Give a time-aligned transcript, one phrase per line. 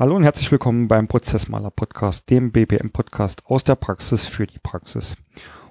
[0.00, 4.58] Hallo und herzlich willkommen beim Prozessmaler Podcast, dem BPM Podcast aus der Praxis für die
[4.58, 5.14] Praxis.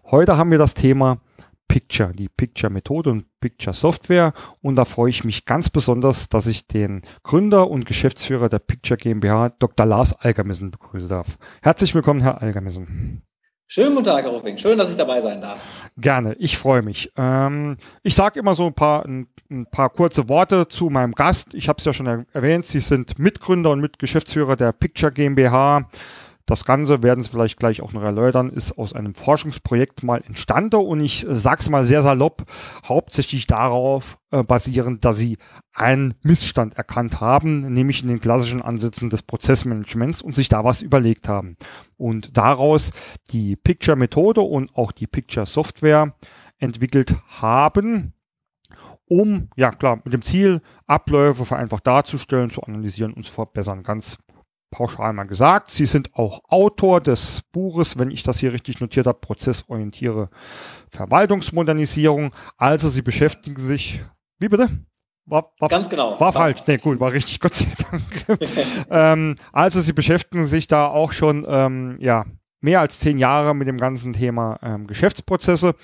[0.05, 1.20] Heute haben wir das Thema
[1.68, 6.46] Picture, die Picture Methode und Picture Software und da freue ich mich ganz besonders, dass
[6.46, 9.88] ich den Gründer und Geschäftsführer der Picture GmbH, Dr.
[9.88, 11.39] Lars Algermissen begrüßen darf.
[11.64, 13.24] Herzlich willkommen, Herr Algermissen.
[13.71, 14.57] Schönen guten Tag, Herr.
[14.57, 15.91] Schön, dass ich dabei sein darf.
[15.96, 17.11] Gerne, ich freue mich.
[17.15, 21.54] Ähm, ich sage immer so ein paar, ein, ein, paar kurze Worte zu meinem Gast.
[21.54, 25.87] Ich habe es ja schon erwähnt, Sie sind Mitgründer und Mitgeschäftsführer der Picture GmbH.
[26.50, 30.78] Das Ganze werden Sie vielleicht gleich auch noch erläutern, ist aus einem Forschungsprojekt mal entstanden
[30.78, 32.44] und ich sag's mal sehr salopp,
[32.84, 35.38] hauptsächlich darauf äh, basierend, dass Sie
[35.73, 40.81] einen Missstand erkannt haben, nämlich in den klassischen Ansätzen des Prozessmanagements und sich da was
[40.81, 41.56] überlegt haben.
[41.97, 42.94] Und daraus
[43.30, 46.16] die Picture-Methode und auch die Picture-Software
[46.58, 48.16] entwickelt haben,
[49.08, 53.84] um, ja klar, mit dem Ziel, Abläufe vereinfacht darzustellen, zu analysieren und zu verbessern.
[53.84, 54.17] Ganz
[54.72, 55.72] pauschal mal gesagt.
[55.72, 60.30] Sie sind auch Autor des Buches, wenn ich das hier richtig notiert habe, Prozessorientiere
[60.89, 62.31] Verwaltungsmodernisierung.
[62.58, 64.03] Also Sie beschäftigen sich,
[64.40, 64.70] wie bitte?
[65.25, 66.20] War, war, Ganz genau.
[66.20, 66.64] War falsch.
[66.66, 68.40] Nee, gut, war richtig, Gott sei Dank.
[68.90, 72.25] ähm, also Sie beschäftigen sich da auch schon, ähm, ja,
[72.62, 75.75] mehr als zehn Jahre mit dem ganzen Thema ähm, Geschäftsprozesse.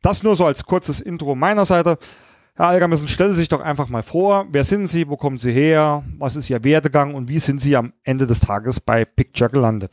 [0.00, 1.98] Das nur so als kurzes Intro meiner Seite.
[2.54, 5.52] Herr Algermissen, stellen Sie sich doch einfach mal vor, wer sind Sie, wo kommen Sie
[5.52, 9.48] her, was ist Ihr Werdegang und wie sind Sie am Ende des Tages bei Picture
[9.48, 9.92] gelandet?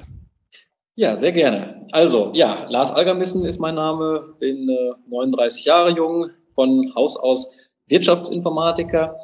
[0.95, 1.87] Ja, sehr gerne.
[1.93, 7.55] Also, ja, Lars Algermissen ist mein Name, bin äh, 39 Jahre jung, von Haus aus
[7.87, 9.15] Wirtschaftsinformatiker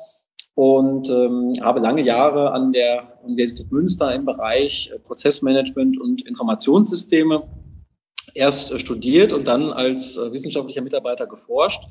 [0.54, 7.44] und ähm, habe lange Jahre an der Universität Münster im Bereich äh, Prozessmanagement und Informationssysteme
[8.34, 11.84] erst äh, studiert und dann als äh, wissenschaftlicher Mitarbeiter geforscht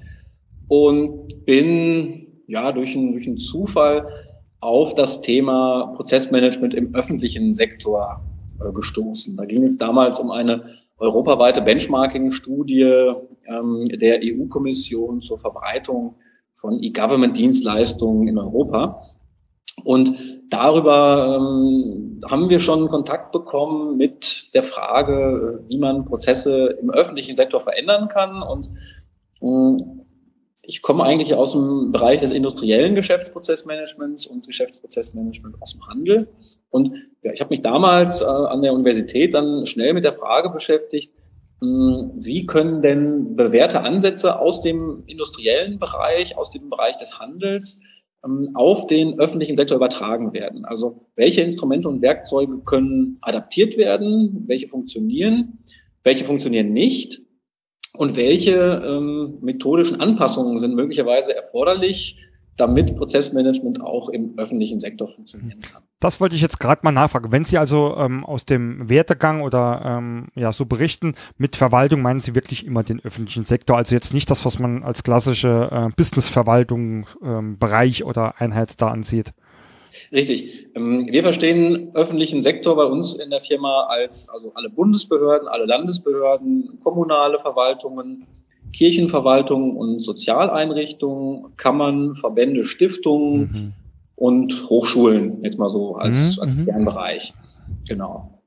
[0.69, 4.09] und bin ja durch einen, durch einen Zufall
[4.61, 8.23] auf das Thema Prozessmanagement im öffentlichen Sektor
[8.61, 9.37] äh, gestoßen.
[9.37, 10.65] Da ging es damals um eine
[10.99, 13.13] europaweite Benchmarking-Studie
[13.47, 16.15] ähm, der EU-Kommission zur Verbreitung
[16.55, 19.03] von E-Government-Dienstleistungen in Europa.
[19.83, 20.17] Und
[20.51, 27.37] darüber ähm, haben wir schon Kontakt bekommen mit der Frage, wie man Prozesse im öffentlichen
[27.37, 28.41] Sektor verändern kann.
[28.41, 28.71] Und
[29.43, 30.04] ähm,
[30.67, 36.29] ich komme eigentlich aus dem Bereich des industriellen Geschäftsprozessmanagements und Geschäftsprozessmanagement aus dem Handel.
[36.71, 36.93] Und
[37.23, 41.13] ja, ich habe mich damals äh, an der Universität dann schnell mit der Frage beschäftigt,
[41.61, 47.19] mh, hm, wie können denn bewährte Ansätze aus dem industriellen Bereich, aus dem Bereich des
[47.19, 47.81] Handels
[48.25, 50.65] ähm, auf den öffentlichen Sektor übertragen werden?
[50.65, 55.59] Also welche Instrumente und Werkzeuge können adaptiert werden, welche funktionieren,
[56.03, 57.24] welche funktionieren nicht
[57.97, 62.17] und welche ähm, methodischen Anpassungen sind möglicherweise erforderlich,
[62.57, 65.83] damit Prozessmanagement auch im öffentlichen Sektor funktionieren kann.
[65.99, 67.33] Das wollte ich jetzt gerade mal nachfragen.
[67.33, 72.21] Wenn Sie also ähm, aus dem Wertegang oder ähm, ja so berichten, mit Verwaltung meinen
[72.21, 75.89] Sie wirklich immer den öffentlichen Sektor, also jetzt nicht das, was man als klassische äh,
[75.97, 79.33] Businessverwaltung ähm, Bereich oder Einheit da ansieht.
[80.13, 80.69] Richtig.
[80.75, 85.67] Ähm, wir verstehen öffentlichen Sektor bei uns in der Firma als also alle Bundesbehörden, alle
[85.67, 88.27] Landesbehörden, kommunale Verwaltungen,
[88.73, 93.73] Kirchenverwaltungen und Sozialeinrichtungen, Kammern, Verbände, Stiftungen mhm.
[94.17, 96.43] und Hochschulen, jetzt mal so als, mhm.
[96.43, 96.65] als mhm.
[96.67, 97.33] Kernbereich.
[97.89, 98.43] Genau.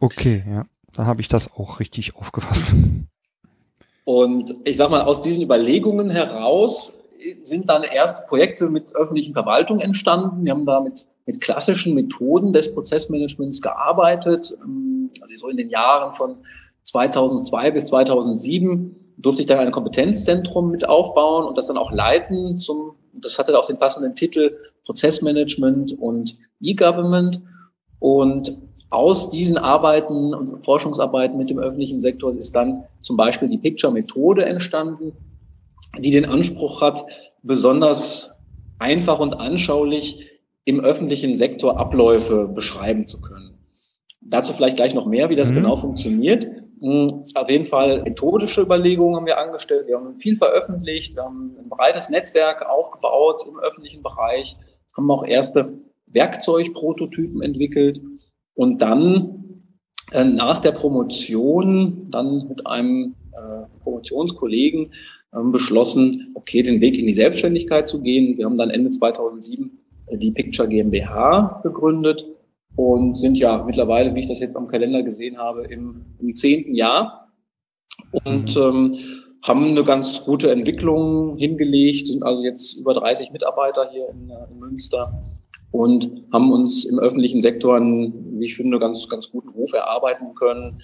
[0.00, 0.66] Okay, ja.
[0.94, 2.72] Dann habe ich das auch richtig aufgefasst.
[4.04, 6.95] Und ich sag mal, aus diesen Überlegungen heraus
[7.42, 10.44] sind dann erste Projekte mit öffentlichen Verwaltung entstanden.
[10.44, 14.56] Wir haben da mit, mit klassischen Methoden des Prozessmanagements gearbeitet.
[14.62, 16.36] Ähm, also so in den Jahren von
[16.84, 22.56] 2002 bis 2007 durfte ich dann ein Kompetenzzentrum mit aufbauen und das dann auch leiten
[22.58, 27.40] zum, das hatte auch den passenden Titel Prozessmanagement und E-Government.
[27.98, 28.54] Und
[28.90, 34.44] aus diesen Arbeiten und Forschungsarbeiten mit dem öffentlichen Sektor ist dann zum Beispiel die Picture-Methode
[34.44, 35.12] entstanden,
[35.98, 37.04] die den Anspruch hat,
[37.42, 38.40] besonders
[38.78, 40.30] einfach und anschaulich
[40.64, 43.58] im öffentlichen Sektor Abläufe beschreiben zu können.
[44.20, 45.56] Dazu vielleicht gleich noch mehr, wie das mhm.
[45.56, 46.46] genau funktioniert.
[46.80, 49.86] Hm, auf jeden Fall methodische Überlegungen haben wir angestellt.
[49.86, 51.14] Wir haben viel veröffentlicht.
[51.14, 54.56] Wir haben ein breites Netzwerk aufgebaut im öffentlichen Bereich.
[54.96, 55.72] Haben auch erste
[56.06, 58.02] Werkzeugprototypen entwickelt.
[58.54, 59.36] Und dann
[60.12, 64.92] äh, nach der Promotion, dann mit einem äh, Promotionskollegen
[65.44, 68.36] beschlossen, okay, den Weg in die Selbstständigkeit zu gehen.
[68.36, 69.70] Wir haben dann Ende 2007
[70.06, 72.26] äh, die Picture GmbH gegründet
[72.76, 76.74] und sind ja mittlerweile, wie ich das jetzt am Kalender gesehen habe, im, im zehnten
[76.74, 77.32] Jahr
[78.24, 78.62] und mhm.
[78.62, 78.94] ähm,
[79.42, 84.50] haben eine ganz gute Entwicklung hingelegt, sind also jetzt über 30 Mitarbeiter hier in, äh,
[84.50, 85.22] in Münster
[85.70, 90.34] und haben uns im öffentlichen Sektor einen, wie ich finde, ganz, ganz guten Ruf erarbeiten
[90.34, 90.82] können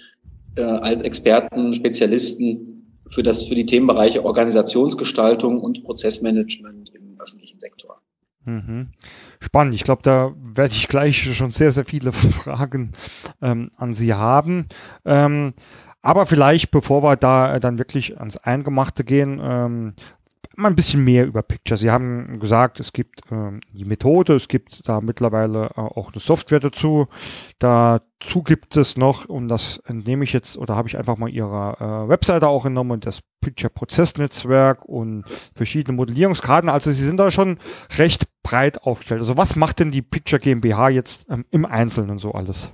[0.56, 2.71] äh, als Experten, Spezialisten
[3.12, 8.00] für, das, für die Themenbereiche Organisationsgestaltung und Prozessmanagement im öffentlichen Sektor.
[8.44, 8.88] Mhm.
[9.38, 9.74] Spannend.
[9.74, 12.92] Ich glaube, da werde ich gleich schon sehr, sehr viele Fragen
[13.40, 14.66] ähm, an Sie haben.
[15.04, 15.52] Ähm,
[16.00, 19.94] aber vielleicht, bevor wir da dann wirklich ans Eingemachte gehen, ähm,
[20.56, 21.76] mal ein bisschen mehr über Picture.
[21.76, 26.20] Sie haben gesagt, es gibt ähm, die Methode, es gibt da mittlerweile äh, auch eine
[26.20, 27.06] Software dazu.
[27.58, 32.04] Dazu gibt es noch, und das entnehme ich jetzt, oder habe ich einfach mal Ihrer
[32.04, 36.70] äh, Webseite auch genommen, das Picture Prozessnetzwerk und verschiedene Modellierungskarten.
[36.70, 37.58] Also Sie sind da schon
[37.98, 39.20] recht breit aufgestellt.
[39.20, 42.72] Also was macht denn die Picture GmbH jetzt ähm, im Einzelnen so alles?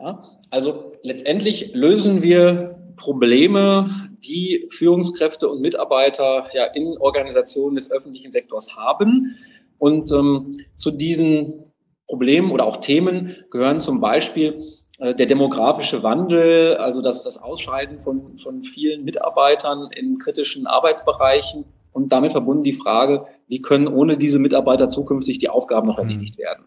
[0.00, 8.30] Ja, also letztendlich lösen wir Probleme, die Führungskräfte und Mitarbeiter ja in Organisationen des öffentlichen
[8.30, 9.34] Sektors haben.
[9.78, 11.64] Und ähm, zu diesen
[12.06, 14.62] Problemen oder auch Themen gehören zum Beispiel
[15.00, 21.64] äh, der demografische Wandel, also das, das Ausscheiden von, von vielen Mitarbeitern in kritischen Arbeitsbereichen
[21.92, 26.38] und damit verbunden die Frage, wie können ohne diese Mitarbeiter zukünftig die Aufgaben noch erledigt
[26.38, 26.64] werden.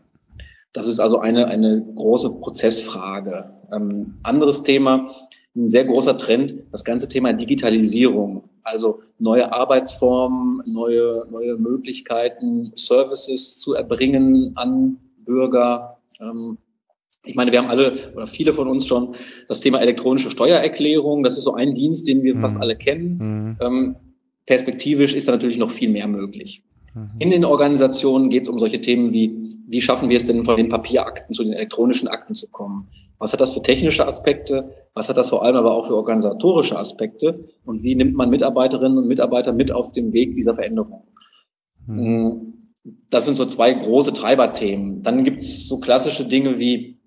[0.73, 3.53] Das ist also eine, eine große Prozessfrage.
[3.71, 5.07] Ähm, anderes Thema
[5.55, 8.43] ein sehr großer Trend, das ganze Thema Digitalisierung.
[8.63, 15.97] Also neue Arbeitsformen, neue, neue Möglichkeiten, Services zu erbringen an Bürger.
[16.19, 16.57] Ähm,
[17.23, 19.15] ich meine, wir haben alle oder viele von uns schon
[19.47, 21.23] das Thema elektronische Steuererklärung.
[21.23, 22.39] Das ist so ein Dienst, den wir mhm.
[22.39, 23.17] fast alle kennen.
[23.17, 23.57] Mhm.
[23.61, 23.95] Ähm,
[24.45, 26.63] perspektivisch ist da natürlich noch viel mehr möglich.
[26.93, 27.09] Mhm.
[27.19, 30.57] In den Organisationen geht es um solche Themen wie, wie schaffen wir es denn von
[30.57, 32.87] den Papierakten zu den elektronischen Akten zu kommen?
[33.19, 34.67] Was hat das für technische Aspekte?
[34.93, 37.45] Was hat das vor allem aber auch für organisatorische Aspekte?
[37.65, 41.07] Und wie nimmt man Mitarbeiterinnen und Mitarbeiter mit auf dem Weg dieser Veränderung?
[41.87, 42.53] Mhm.
[43.09, 45.01] Das sind so zwei große Treiberthemen.
[45.01, 46.99] Dann gibt es so klassische Dinge wie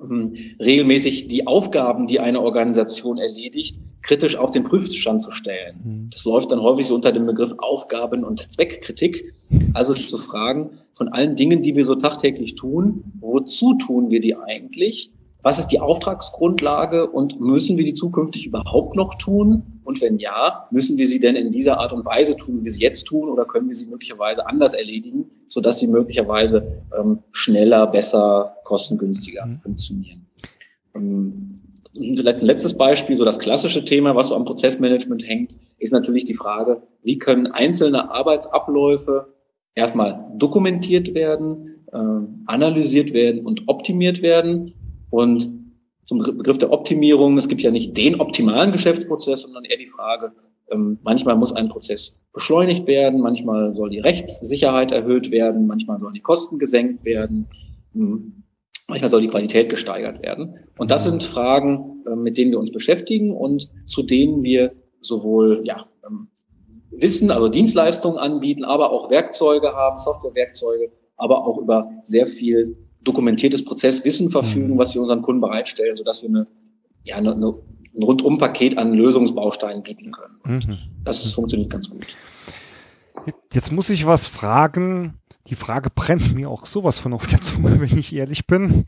[0.00, 5.80] ähm, regelmäßig die Aufgaben, die eine Organisation erledigt, kritisch auf den Prüfstand zu stellen.
[5.84, 6.10] Mhm.
[6.10, 9.34] Das läuft dann häufig so unter dem Begriff Aufgaben- und Zweckkritik.
[9.74, 14.36] Also zu fragen, von allen Dingen, die wir so tagtäglich tun, wozu tun wir die
[14.36, 15.12] eigentlich?
[15.42, 19.80] Was ist die Auftragsgrundlage und müssen wir die zukünftig überhaupt noch tun?
[19.84, 22.72] Und wenn ja, müssen wir sie denn in dieser Art und Weise tun, wie wir
[22.72, 27.86] sie jetzt tun, oder können wir sie möglicherweise anders erledigen, sodass sie möglicherweise ähm, schneller,
[27.86, 29.60] besser, kostengünstiger mhm.
[29.60, 30.26] funktionieren?
[30.94, 31.56] Ähm,
[31.96, 36.34] ein letztes Beispiel, so das klassische Thema, was so am Prozessmanagement hängt, ist natürlich die
[36.34, 39.34] Frage, wie können einzelne Arbeitsabläufe
[39.74, 41.98] erstmal dokumentiert werden, äh,
[42.46, 44.74] analysiert werden und optimiert werden
[45.10, 45.50] und
[46.06, 50.32] zum Begriff der Optimierung, es gibt ja nicht den optimalen Geschäftsprozess, sondern eher die Frage,
[50.70, 56.14] ähm, manchmal muss ein Prozess beschleunigt werden, manchmal soll die Rechtssicherheit erhöht werden, manchmal sollen
[56.14, 57.46] die Kosten gesenkt werden,
[57.92, 58.44] hm,
[58.88, 60.56] manchmal soll die Qualität gesteigert werden.
[60.78, 65.62] Und das sind Fragen, äh, mit denen wir uns beschäftigen und zu denen wir sowohl
[65.64, 66.28] ja, ähm,
[66.90, 73.64] Wissen, also Dienstleistungen anbieten, aber auch Werkzeuge haben, Softwarewerkzeuge, aber auch über sehr viel dokumentiertes
[73.64, 74.78] Prozesswissen verfügen, mhm.
[74.78, 76.46] was wir unseren Kunden bereitstellen, sodass wir eine,
[77.04, 77.54] ja, eine, eine,
[77.96, 80.36] ein Rundum-Paket an Lösungsbausteinen bieten können.
[80.44, 80.78] Mhm.
[81.04, 81.30] Das mhm.
[81.30, 82.06] funktioniert ganz gut.
[83.52, 85.19] Jetzt muss ich was fragen,
[85.50, 88.84] die Frage brennt mir auch sowas von auf der Zunge, wenn ich ehrlich bin.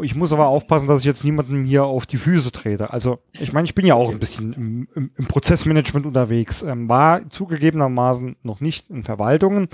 [0.00, 2.92] Ich muss aber aufpassen, dass ich jetzt niemanden hier auf die Füße trete.
[2.92, 6.88] Also, ich meine, ich bin ja auch ein bisschen im, im, im Prozessmanagement unterwegs, ähm,
[6.88, 9.68] war zugegebenermaßen noch nicht in Verwaltungen.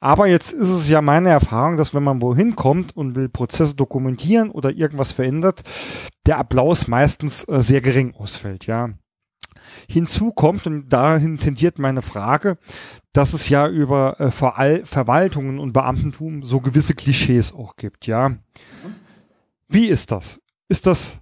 [0.00, 3.76] Aber jetzt ist es ja meine Erfahrung, dass wenn man wohin kommt und will Prozesse
[3.76, 5.62] dokumentieren oder irgendwas verändert,
[6.26, 8.90] der Applaus meistens äh, sehr gering ausfällt, ja.
[9.88, 12.58] Hinzu kommt, und dahin tendiert meine Frage,
[13.12, 18.36] dass es ja über äh, Ver Verwaltungen und Beamtentum so gewisse Klischees auch gibt, ja.
[19.68, 20.40] Wie ist das?
[20.68, 21.20] Ist das,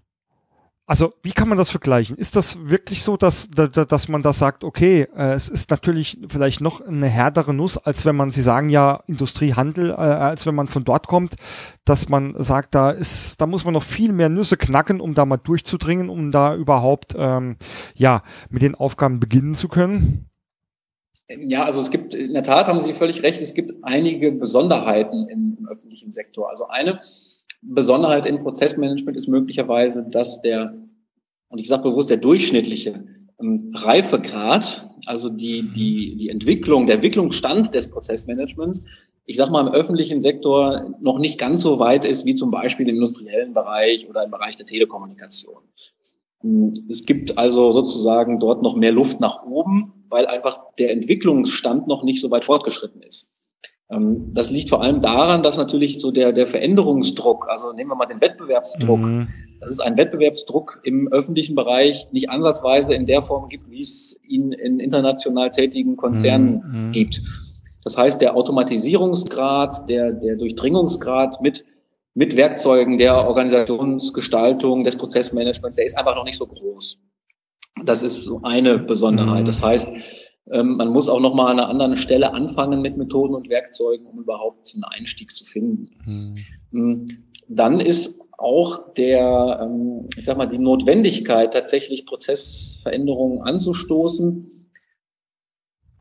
[0.86, 2.16] also wie kann man das vergleichen?
[2.16, 6.60] Ist das wirklich so, dass, dass man da sagt, okay, äh, es ist natürlich vielleicht
[6.60, 10.68] noch eine härtere Nuss, als wenn man, Sie sagen ja Industriehandel, äh, als wenn man
[10.68, 11.36] von dort kommt,
[11.86, 15.24] dass man sagt, da ist, da muss man noch viel mehr Nüsse knacken, um da
[15.24, 17.56] mal durchzudringen, um da überhaupt, ähm,
[17.94, 20.28] ja, mit den Aufgaben beginnen zu können?
[21.28, 25.26] Ja, also es gibt, in der Tat haben Sie völlig recht, es gibt einige Besonderheiten
[25.30, 26.50] im, im öffentlichen Sektor.
[26.50, 27.00] Also eine
[27.66, 30.74] Besonderheit im Prozessmanagement ist möglicherweise, dass der,
[31.48, 33.04] und ich sage bewusst, der durchschnittliche
[33.40, 38.82] ähm, Reifegrad, also die, die, die Entwicklung, der Entwicklungsstand des Prozessmanagements,
[39.26, 42.88] ich sage mal im öffentlichen Sektor noch nicht ganz so weit ist wie zum Beispiel
[42.88, 45.62] im industriellen Bereich oder im Bereich der Telekommunikation.
[46.90, 52.02] Es gibt also sozusagen dort noch mehr Luft nach oben, weil einfach der Entwicklungsstand noch
[52.02, 53.33] nicht so weit fortgeschritten ist.
[53.90, 57.96] Ähm, das liegt vor allem daran, dass natürlich so der, der Veränderungsdruck, also nehmen wir
[57.96, 59.28] mal den Wettbewerbsdruck, mhm.
[59.60, 64.18] dass es einen Wettbewerbsdruck im öffentlichen Bereich nicht ansatzweise in der Form gibt, wie es
[64.26, 66.92] ihn in international tätigen Konzernen mhm.
[66.92, 67.20] gibt.
[67.84, 71.64] Das heißt, der Automatisierungsgrad, der, der Durchdringungsgrad mit,
[72.14, 76.98] mit Werkzeugen der Organisationsgestaltung, des Prozessmanagements, der ist einfach noch nicht so groß.
[77.84, 79.42] Das ist so eine Besonderheit.
[79.42, 79.46] Mhm.
[79.46, 79.92] Das heißt,
[80.50, 84.06] ähm, man muss auch noch mal an einer anderen Stelle anfangen mit Methoden und Werkzeugen,
[84.06, 85.90] um überhaupt einen Einstieg zu finden.
[86.70, 87.24] Mhm.
[87.48, 94.63] Dann ist auch der, ähm, ich sag mal, die Notwendigkeit, tatsächlich Prozessveränderungen anzustoßen,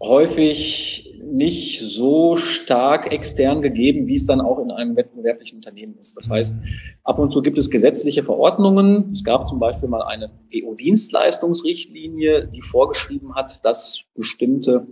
[0.01, 6.17] häufig nicht so stark extern gegeben, wie es dann auch in einem wettbewerblichen Unternehmen ist.
[6.17, 6.57] Das heißt,
[7.03, 9.11] ab und zu gibt es gesetzliche Verordnungen.
[9.13, 14.87] Es gab zum Beispiel mal eine EU-Dienstleistungsrichtlinie, die vorgeschrieben hat, dass bestimmte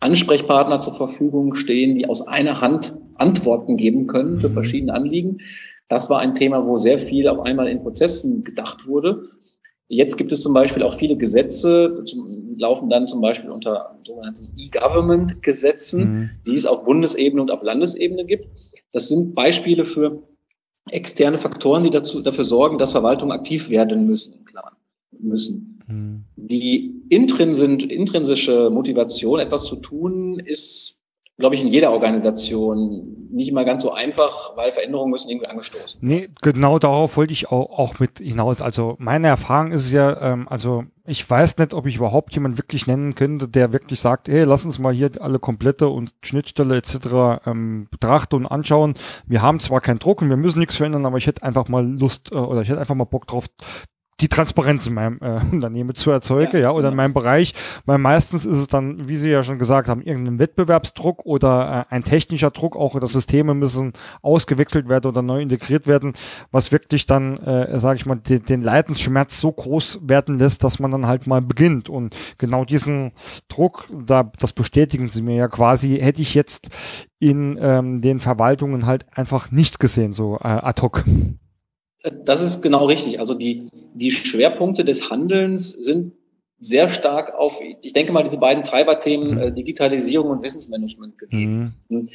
[0.00, 4.54] Ansprechpartner zur Verfügung stehen, die aus einer Hand Antworten geben können für mhm.
[4.54, 5.38] verschiedene Anliegen.
[5.88, 9.28] Das war ein Thema, wo sehr viel auf einmal in Prozessen gedacht wurde.
[9.88, 11.92] Jetzt gibt es zum Beispiel auch viele Gesetze,
[12.58, 16.30] laufen dann zum Beispiel unter sogenannten E-Government-Gesetzen, mhm.
[16.46, 18.48] die es auf Bundesebene und auf Landesebene gibt.
[18.92, 20.22] Das sind Beispiele für
[20.90, 24.76] externe Faktoren, die dazu, dafür sorgen, dass Verwaltungen aktiv werden müssen, klar,
[25.18, 25.80] müssen.
[25.86, 26.24] Mhm.
[26.36, 31.03] Die intrinsische Motivation, etwas zu tun, ist
[31.38, 35.98] glaube ich, in jeder Organisation nicht immer ganz so einfach, weil Veränderungen müssen irgendwie angestoßen.
[36.00, 38.62] Nee, genau darauf wollte ich auch, auch mit hinaus.
[38.62, 42.86] Also meine Erfahrung ist ja, ähm, also ich weiß nicht, ob ich überhaupt jemanden wirklich
[42.86, 47.40] nennen könnte, der wirklich sagt, hey, lass uns mal hier alle Komplette und Schnittstelle etc.
[47.46, 48.94] Ähm, betrachten und anschauen.
[49.26, 51.84] Wir haben zwar keinen Druck und wir müssen nichts verändern, aber ich hätte einfach mal
[51.84, 53.46] Lust äh, oder ich hätte einfach mal Bock drauf,
[54.20, 57.02] die Transparenz in meinem äh, Unternehmen zu erzeugen, ja, ja oder in genau.
[57.02, 57.54] meinem Bereich,
[57.84, 61.94] weil meistens ist es dann, wie Sie ja schon gesagt haben, irgendein Wettbewerbsdruck oder äh,
[61.94, 63.92] ein technischer Druck, auch oder Systeme müssen
[64.22, 66.14] ausgewechselt werden oder neu integriert werden,
[66.50, 70.78] was wirklich dann, äh, sage ich mal, den, den Leidensschmerz so groß werden lässt, dass
[70.78, 73.12] man dann halt mal beginnt und genau diesen
[73.48, 76.70] Druck, da das bestätigen Sie mir ja quasi, hätte ich jetzt
[77.18, 81.04] in ähm, den Verwaltungen halt einfach nicht gesehen, so äh, ad hoc.
[82.24, 83.18] Das ist genau richtig.
[83.18, 86.12] Also die, die Schwerpunkte des Handelns sind
[86.60, 91.74] sehr stark auf, ich denke mal, diese beiden Treiberthemen äh, Digitalisierung und Wissensmanagement gesehen.
[91.88, 92.08] Mhm.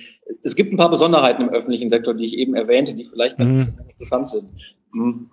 [0.43, 3.67] Es gibt ein paar Besonderheiten im öffentlichen Sektor, die ich eben erwähnte, die vielleicht ganz
[3.67, 3.79] mhm.
[3.89, 4.51] interessant sind.
[4.93, 5.29] Mhm.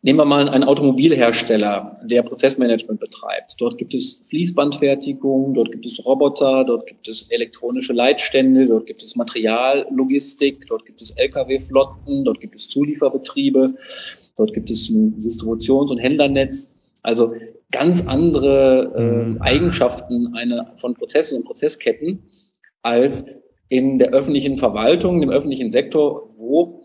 [0.00, 3.54] Nehmen wir mal einen Automobilhersteller, der Prozessmanagement betreibt.
[3.58, 9.02] Dort gibt es Fließbandfertigung, dort gibt es Roboter, dort gibt es elektronische Leitstände, dort gibt
[9.02, 13.74] es Materiallogistik, dort gibt es Lkw-Flotten, dort gibt es Zulieferbetriebe,
[14.36, 16.78] dort gibt es ein Distributions- und Händlernetz.
[17.02, 17.34] Also
[17.70, 22.24] ganz andere äh, Eigenschaften eine, von Prozessen und Prozessketten
[22.82, 23.26] als
[23.68, 26.81] in der öffentlichen Verwaltung, im öffentlichen Sektor, wo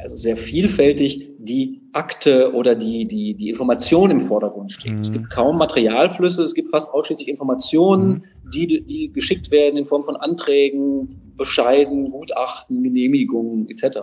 [0.00, 4.92] also sehr vielfältig die Akte oder die, die, die Information im Vordergrund steht.
[4.92, 5.00] Mhm.
[5.00, 8.50] Es gibt kaum Materialflüsse, es gibt fast ausschließlich Informationen, mhm.
[8.54, 13.98] die, die geschickt werden in Form von Anträgen, Bescheiden, Gutachten, Genehmigungen etc.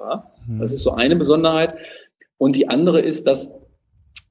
[0.47, 0.59] Mhm.
[0.59, 1.73] Das ist so eine Besonderheit.
[2.37, 3.51] Und die andere ist, dass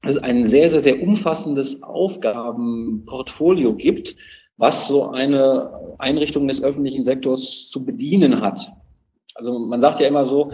[0.03, 4.15] es ein sehr, sehr, sehr umfassendes Aufgabenportfolio gibt,
[4.55, 8.71] was so eine Einrichtung des öffentlichen Sektors zu bedienen hat.
[9.35, 10.51] Also man sagt ja immer so,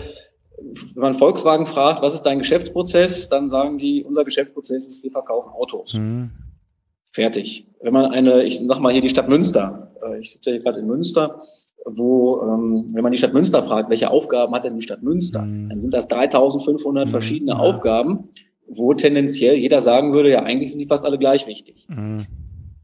[0.58, 5.12] wenn man Volkswagen fragt, was ist dein Geschäftsprozess, dann sagen die, unser Geschäftsprozess ist, wir
[5.12, 5.94] verkaufen Autos.
[5.94, 6.32] Mhm.
[7.12, 7.68] Fertig.
[7.82, 10.80] Wenn man eine, ich sag mal hier die Stadt Münster, äh, ich sitze hier gerade
[10.80, 11.40] in Münster,
[11.86, 15.44] wo, ähm, wenn man die Stadt Münster fragt, welche Aufgaben hat denn die Stadt Münster,
[15.44, 15.70] mhm.
[15.70, 17.10] dann sind das 3500 mhm.
[17.10, 17.58] verschiedene ja.
[17.58, 18.30] Aufgaben,
[18.68, 21.88] wo tendenziell jeder sagen würde, ja, eigentlich sind die fast alle gleich wichtig.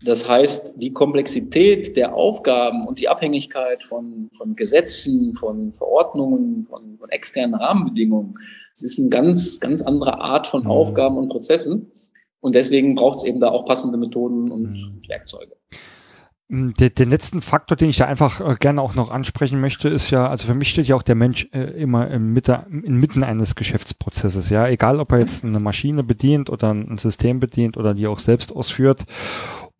[0.01, 0.05] Mhm.
[0.05, 6.97] Das heißt, die Komplexität der Aufgaben und die Abhängigkeit von, von Gesetzen, von Verordnungen, von,
[6.97, 8.33] von externen Rahmenbedingungen,
[8.73, 10.71] das ist eine ganz, ganz andere Art von mhm.
[10.71, 11.91] Aufgaben und Prozessen.
[12.39, 15.01] Und deswegen braucht es eben da auch passende Methoden und mhm.
[15.07, 15.55] Werkzeuge.
[16.51, 20.09] Mm, den, letzten Faktor, den ich da einfach äh, gerne auch noch ansprechen möchte, ist
[20.09, 23.55] ja, also für mich steht ja auch der Mensch äh, immer im Mitte, inmitten eines
[23.55, 28.05] Geschäftsprozesses, ja, egal ob er jetzt eine Maschine bedient oder ein System bedient oder die
[28.05, 29.05] auch selbst ausführt.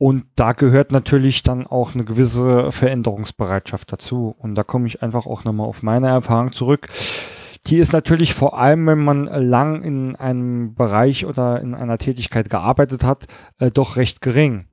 [0.01, 4.33] Und da gehört natürlich dann auch eine gewisse Veränderungsbereitschaft dazu.
[4.39, 6.89] Und da komme ich einfach auch nochmal auf meine Erfahrung zurück.
[7.67, 12.49] Die ist natürlich vor allem, wenn man lang in einem Bereich oder in einer Tätigkeit
[12.49, 13.27] gearbeitet hat,
[13.59, 14.65] äh, doch recht gering.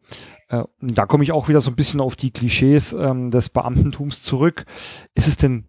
[0.48, 4.22] Äh, da komme ich auch wieder so ein bisschen auf die Klischees ähm, des Beamtentums
[4.22, 4.64] zurück.
[5.14, 5.68] Ist es denn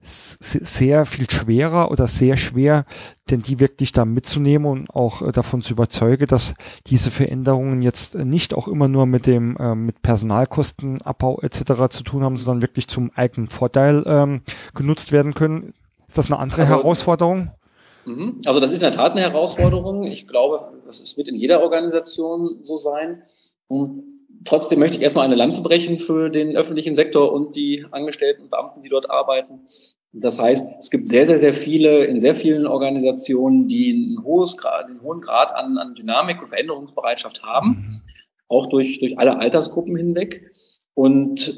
[0.00, 2.84] sehr viel schwerer oder sehr schwer,
[3.30, 6.54] denn die wirklich da mitzunehmen und auch äh, davon zu überzeugen, dass
[6.86, 11.88] diese Veränderungen jetzt nicht auch immer nur mit dem äh, mit Personalkostenabbau etc.
[11.90, 14.42] zu tun haben, sondern wirklich zum eigenen Vorteil ähm,
[14.74, 15.74] genutzt werden können.
[16.06, 17.50] Ist das eine andere also, Herausforderung?
[18.06, 18.40] Mhm.
[18.46, 20.04] Also das ist in der Tat eine Herausforderung.
[20.04, 23.22] Ich glaube, das wird in jeder Organisation so sein.
[23.66, 24.02] Und
[24.44, 28.50] trotzdem möchte ich erstmal eine Lanze brechen für den öffentlichen Sektor und die Angestellten und
[28.50, 29.66] Beamten, die dort arbeiten.
[30.12, 34.56] Das heißt, es gibt sehr, sehr, sehr viele, in sehr vielen Organisationen, die ein hohes
[34.56, 38.00] Grad, einen hohen Grad an, an Dynamik und Veränderungsbereitschaft haben, mhm.
[38.48, 40.50] auch durch, durch alle Altersgruppen hinweg.
[40.94, 41.54] Und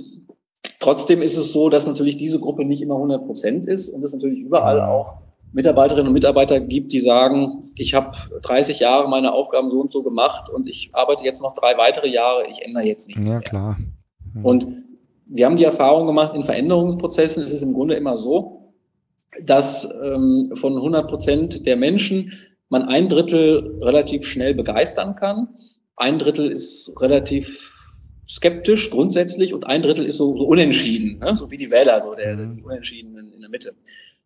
[0.80, 4.12] trotzdem ist es so, dass natürlich diese Gruppe nicht immer 100 Prozent ist und es
[4.12, 9.68] natürlich überall auch Mitarbeiterinnen und Mitarbeiter gibt, die sagen, ich habe 30 Jahre meine Aufgaben
[9.68, 13.08] so und so gemacht und ich arbeite jetzt noch drei weitere Jahre, ich ändere jetzt
[13.08, 13.24] nichts.
[13.24, 13.40] Ja, mehr.
[13.40, 13.76] klar.
[14.34, 14.44] Mhm.
[14.44, 14.66] Und
[15.26, 18.74] wir haben die Erfahrung gemacht, in Veränderungsprozessen ist es im Grunde immer so,
[19.44, 22.32] dass ähm, von 100 Prozent der Menschen
[22.68, 25.48] man ein Drittel relativ schnell begeistern kann,
[25.96, 27.76] ein Drittel ist relativ
[28.28, 31.34] skeptisch grundsätzlich und ein Drittel ist so, so unentschieden, ne?
[31.34, 32.56] so wie die Wähler, so der, mhm.
[32.56, 33.74] die Unentschiedenen in der Mitte.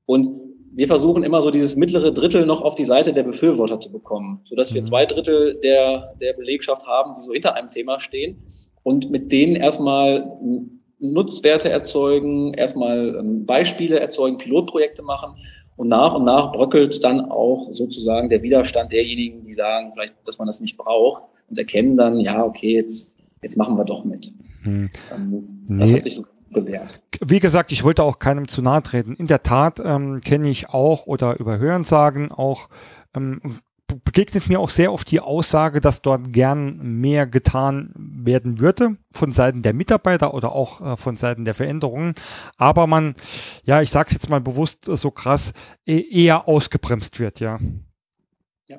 [0.07, 0.29] Und
[0.77, 4.41] wir versuchen immer so dieses mittlere Drittel noch auf die Seite der Befürworter zu bekommen,
[4.45, 4.87] sodass wir mhm.
[4.87, 8.39] zwei Drittel der, der Belegschaft haben, die so hinter einem Thema stehen
[8.83, 10.31] und mit denen erstmal
[10.99, 15.35] Nutzwerte erzeugen, erstmal ähm, Beispiele erzeugen, Pilotprojekte machen
[15.77, 20.39] und nach und nach bröckelt dann auch sozusagen der Widerstand derjenigen, die sagen vielleicht, dass
[20.39, 24.33] man das nicht braucht und erkennen dann, ja, okay, jetzt, jetzt machen wir doch mit.
[24.63, 24.91] Hm.
[25.69, 25.97] Das nee.
[25.97, 27.03] hat sich so bewährt.
[27.21, 29.15] Wie gesagt, ich wollte auch keinem zu nahe treten.
[29.15, 32.71] In der Tat ähm, kenne ich auch oder über Hörensagen auch
[33.15, 38.97] ähm, begegnet mir auch sehr oft die Aussage, dass dort gern mehr getan werden würde
[39.13, 42.15] von Seiten der Mitarbeiter oder auch äh, von Seiten der Veränderungen.
[42.57, 43.15] Aber man,
[43.65, 45.53] ja, ich sage es jetzt mal bewusst so krass,
[45.87, 47.59] e eher ausgebremst wird, ja.
[48.67, 48.79] Ja,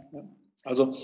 [0.64, 0.96] also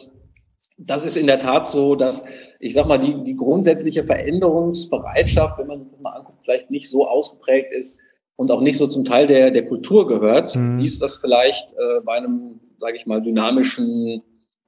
[0.85, 2.25] das ist in der Tat so, dass
[2.59, 6.89] ich sag mal, die, die grundsätzliche Veränderungsbereitschaft, wenn man sich das mal anguckt, vielleicht nicht
[6.89, 7.99] so ausgeprägt ist
[8.35, 10.79] und auch nicht so zum Teil der, der Kultur gehört, mhm.
[10.79, 14.21] wie es das vielleicht äh, bei einem sage ich mal, dynamischen,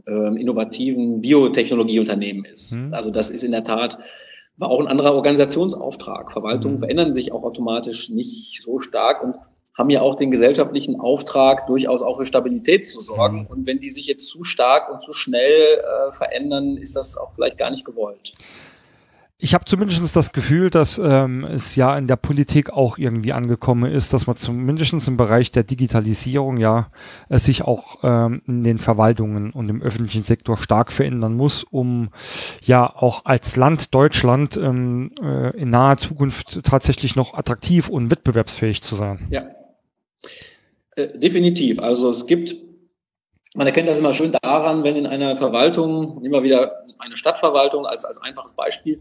[0.05, 2.71] äh, innovativen Biotechnologieunternehmen ist.
[2.71, 2.93] Mhm.
[2.93, 3.97] Also das ist in der Tat
[4.55, 6.31] war auch ein anderer Organisationsauftrag.
[6.31, 6.79] Verwaltungen mhm.
[6.79, 9.35] verändern sich auch automatisch nicht so stark und
[9.75, 13.41] haben ja auch den gesellschaftlichen Auftrag, durchaus auch für Stabilität zu sorgen.
[13.41, 13.47] Mhm.
[13.47, 17.33] Und wenn die sich jetzt zu stark und zu schnell äh, verändern, ist das auch
[17.33, 18.33] vielleicht gar nicht gewollt
[19.43, 23.91] ich habe zumindest das Gefühl, dass ähm, es ja in der Politik auch irgendwie angekommen
[23.91, 26.87] ist, dass man zumindest im Bereich der Digitalisierung ja
[27.27, 31.65] es äh, sich auch ähm, in den Verwaltungen und im öffentlichen Sektor stark verändern muss,
[31.65, 32.07] um
[32.63, 38.81] ja auch als Land Deutschland ähm, äh, in naher Zukunft tatsächlich noch attraktiv und wettbewerbsfähig
[38.81, 39.27] zu sein.
[39.29, 39.43] Ja,
[40.95, 41.79] äh, definitiv.
[41.79, 42.55] Also es gibt
[43.55, 48.03] man erkennt das immer schön daran, wenn in einer Verwaltung, immer wieder eine Stadtverwaltung als,
[48.05, 48.99] als einfaches Beispiel,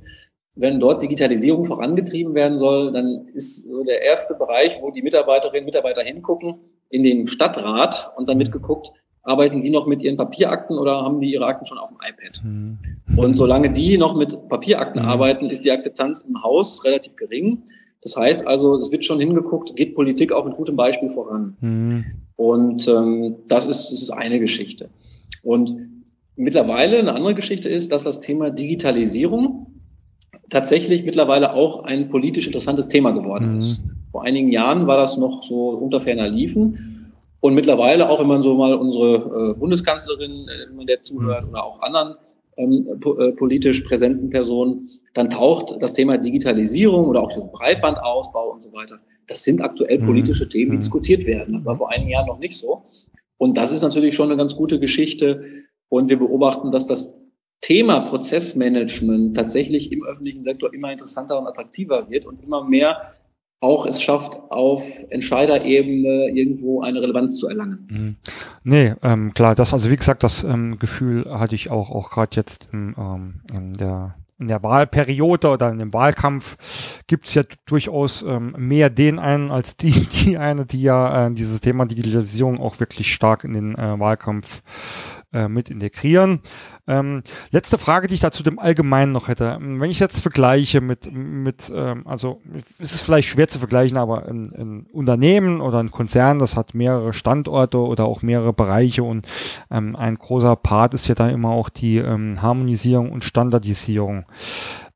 [0.56, 5.62] wenn dort Digitalisierung vorangetrieben werden soll, dann ist so der erste Bereich, wo die Mitarbeiterinnen
[5.64, 6.56] und Mitarbeiter hingucken,
[6.90, 11.32] in den Stadtrat und dann mitgeguckt, arbeiten die noch mit ihren Papierakten oder haben die
[11.32, 12.42] ihre Akten schon auf dem iPad?
[12.44, 12.78] Mhm.
[13.16, 15.08] Und solange die noch mit Papierakten mhm.
[15.08, 17.62] arbeiten, ist die Akzeptanz im Haus relativ gering.
[18.02, 21.56] Das heißt also, es wird schon hingeguckt, geht Politik auch mit gutem Beispiel voran.
[21.60, 22.04] Mhm.
[22.36, 24.88] Und ähm, das, ist, das ist eine Geschichte.
[25.42, 25.76] Und
[26.36, 29.68] mittlerweile eine andere Geschichte ist, dass das Thema Digitalisierung
[30.50, 33.58] tatsächlich mittlerweile auch ein politisch interessantes Thema geworden mhm.
[33.60, 33.82] ist.
[34.10, 37.12] Vor einigen Jahren war das noch so unter ferner Liefen.
[37.40, 41.44] Und mittlerweile auch, wenn man so mal unsere äh, Bundeskanzlerin, äh, wenn man der zuhört,
[41.44, 41.50] mhm.
[41.50, 42.16] oder auch anderen
[42.56, 48.62] ähm, po äh, politisch präsenten Personen, dann taucht das Thema Digitalisierung oder auch Breitbandausbau und
[48.62, 49.00] so weiter.
[49.26, 50.06] Das sind aktuell mhm.
[50.06, 50.80] politische Themen, die mhm.
[50.80, 51.54] diskutiert werden.
[51.54, 52.82] Das war vor einigen Jahren noch nicht so.
[53.38, 55.44] Und das ist natürlich schon eine ganz gute Geschichte.
[55.88, 57.18] Und wir beobachten, dass das
[57.60, 63.14] Thema Prozessmanagement tatsächlich im öffentlichen Sektor immer interessanter und attraktiver wird und immer mehr
[63.62, 67.86] auch es schafft, auf Entscheiderebene irgendwo eine Relevanz zu erlangen.
[67.88, 68.16] Mhm.
[68.64, 72.34] Nee, ähm, klar, das, also wie gesagt, das ähm, Gefühl hatte ich auch, auch gerade
[72.34, 78.22] jetzt im, ähm, in der in der Wahlperiode oder in dem Wahlkampf gibt's ja durchaus
[78.22, 79.92] ähm, mehr den einen als die,
[80.24, 84.62] die eine, die ja äh, dieses Thema Digitalisierung auch wirklich stark in den äh, Wahlkampf
[85.32, 86.40] äh, mit integrieren.
[86.86, 89.56] Ähm, letzte Frage, die ich dazu dem Allgemeinen noch hätte.
[89.60, 92.40] Wenn ich jetzt vergleiche mit, mit ähm, also
[92.78, 96.74] es ist vielleicht schwer zu vergleichen, aber ein, ein Unternehmen oder ein Konzern, das hat
[96.74, 99.26] mehrere Standorte oder auch mehrere Bereiche und
[99.70, 104.24] ähm, ein großer Part ist ja da immer auch die ähm, Harmonisierung und Standardisierung.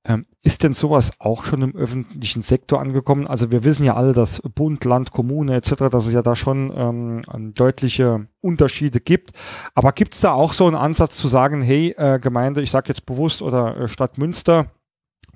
[0.08, 3.26] Ähm, ist denn sowas auch schon im öffentlichen Sektor angekommen?
[3.26, 6.72] Also wir wissen ja alle, dass Bund, Land, Kommune etc., dass es ja da schon
[6.76, 9.32] ähm, deutliche Unterschiede gibt.
[9.74, 12.88] Aber gibt es da auch so einen Ansatz zu sagen, hey, äh, Gemeinde, ich sage
[12.88, 14.70] jetzt bewusst oder äh, Stadt Münster,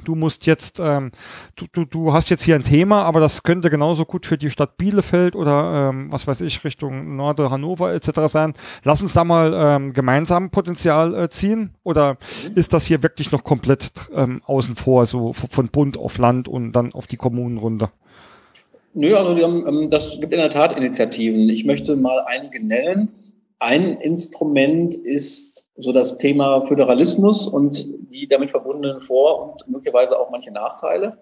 [0.05, 1.11] du musst jetzt, ähm,
[1.57, 4.51] du, du, du hast jetzt hier ein Thema, aber das könnte genauso gut für die
[4.51, 8.11] Stadt Bielefeld oder ähm, was weiß ich, Richtung Norde, Hannover etc.
[8.27, 8.53] sein.
[8.85, 12.17] Lass uns da mal ähm, gemeinsam Potenzial äh, ziehen oder
[12.55, 16.73] ist das hier wirklich noch komplett ähm, außen vor, so von Bund auf Land und
[16.73, 17.93] dann auf die Kommunen runter?
[18.95, 21.49] Nö, also die haben, ähm, das gibt in der Tat Initiativen.
[21.49, 23.09] Ich möchte mal einige nennen.
[23.61, 25.50] Ein Instrument ist
[25.81, 31.19] so das Thema Föderalismus und die damit verbundenen Vor- und möglicherweise auch manche Nachteile.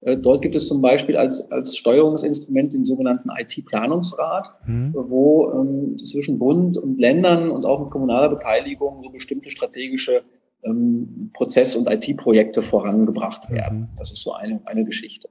[0.00, 4.94] Äh, dort gibt es zum Beispiel als, als Steuerungsinstrument den sogenannten IT-Planungsrat, mhm.
[4.96, 10.22] wo ähm, zwischen Bund und Ländern und auch mit kommunaler Beteiligung so bestimmte strategische
[10.62, 13.80] ähm, Prozess- und IT-Projekte vorangebracht werden.
[13.80, 13.88] Mhm.
[13.98, 15.28] Das ist so eine, eine Geschichte.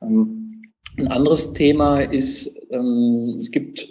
[0.00, 0.62] Ähm,
[0.98, 3.88] ein anderes Thema ist, ähm, es gibt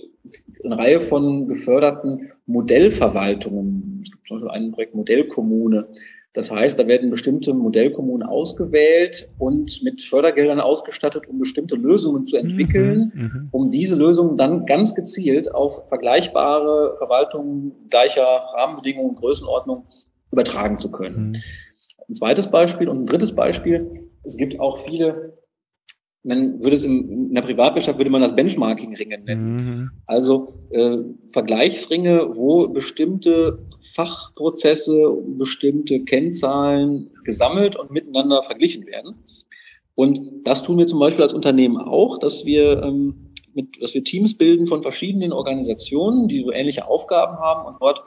[0.64, 4.00] eine Reihe von geförderten Modellverwaltungen.
[4.02, 5.88] Es gibt zum Beispiel ein Projekt Modellkommune.
[6.34, 12.36] Das heißt, da werden bestimmte Modellkommunen ausgewählt und mit Fördergeldern ausgestattet, um bestimmte Lösungen zu
[12.36, 13.48] entwickeln, mhm, mhm.
[13.52, 19.86] um diese Lösungen dann ganz gezielt auf vergleichbare Verwaltungen gleicher Rahmenbedingungen und Größenordnung
[20.32, 21.30] übertragen zu können.
[21.30, 21.36] Mhm.
[22.10, 24.10] Ein zweites Beispiel und ein drittes Beispiel.
[24.24, 25.38] Es gibt auch viele
[26.26, 29.56] man würde es in, in der Privatwirtschaft würde man das Benchmarking-Ringe nennen.
[29.56, 29.92] Mhm.
[30.08, 30.98] Also äh,
[31.32, 33.60] Vergleichsringe, wo bestimmte
[33.94, 39.16] Fachprozesse, bestimmte Kennzahlen gesammelt und miteinander verglichen werden.
[39.94, 44.04] Und das tun wir zum Beispiel als Unternehmen auch, dass wir ähm, mit, dass wir
[44.04, 48.04] Teams bilden von verschiedenen Organisationen, die so ähnliche Aufgaben haben und dort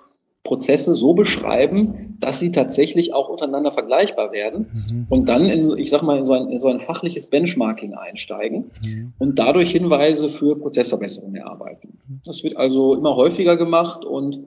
[0.49, 5.07] Prozesse so beschreiben, dass sie tatsächlich auch untereinander vergleichbar werden mhm.
[5.11, 8.71] und dann in, ich sag mal, in so ein, in so ein fachliches Benchmarking einsteigen
[8.83, 9.13] mhm.
[9.19, 11.99] und dadurch Hinweise für Prozessverbesserungen erarbeiten.
[12.25, 14.41] Das wird also immer häufiger gemacht und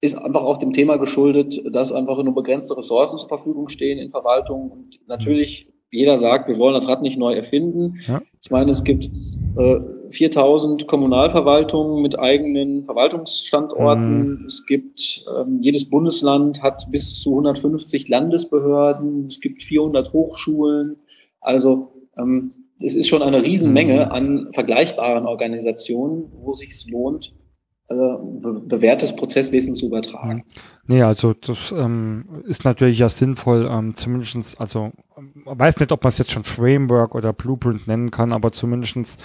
[0.00, 4.10] ist einfach auch dem Thema geschuldet, dass einfach nur begrenzte Ressourcen zur Verfügung stehen in
[4.10, 8.00] Verwaltung und natürlich jeder sagt, wir wollen das Rad nicht neu erfinden.
[8.08, 8.20] Ja.
[8.42, 9.04] Ich meine, es gibt
[9.56, 9.80] äh,
[10.14, 14.40] 4000 Kommunalverwaltungen mit eigenen Verwaltungsstandorten.
[14.40, 14.44] Mhm.
[14.46, 19.26] Es gibt, ähm, jedes Bundesland hat bis zu 150 Landesbehörden.
[19.26, 20.96] Es gibt 400 Hochschulen.
[21.40, 24.12] Also ähm, es ist schon eine Riesenmenge mhm.
[24.12, 27.34] an vergleichbaren Organisationen, wo sich lohnt,
[27.88, 30.44] bewährtes Prozesswesen zu übertragen.
[30.86, 34.92] Nee, also das ähm, ist natürlich ja sinnvoll, ähm, zumindestens, also
[35.44, 39.18] man weiß nicht, ob man es jetzt schon Framework oder Blueprint nennen kann, aber zumindestens,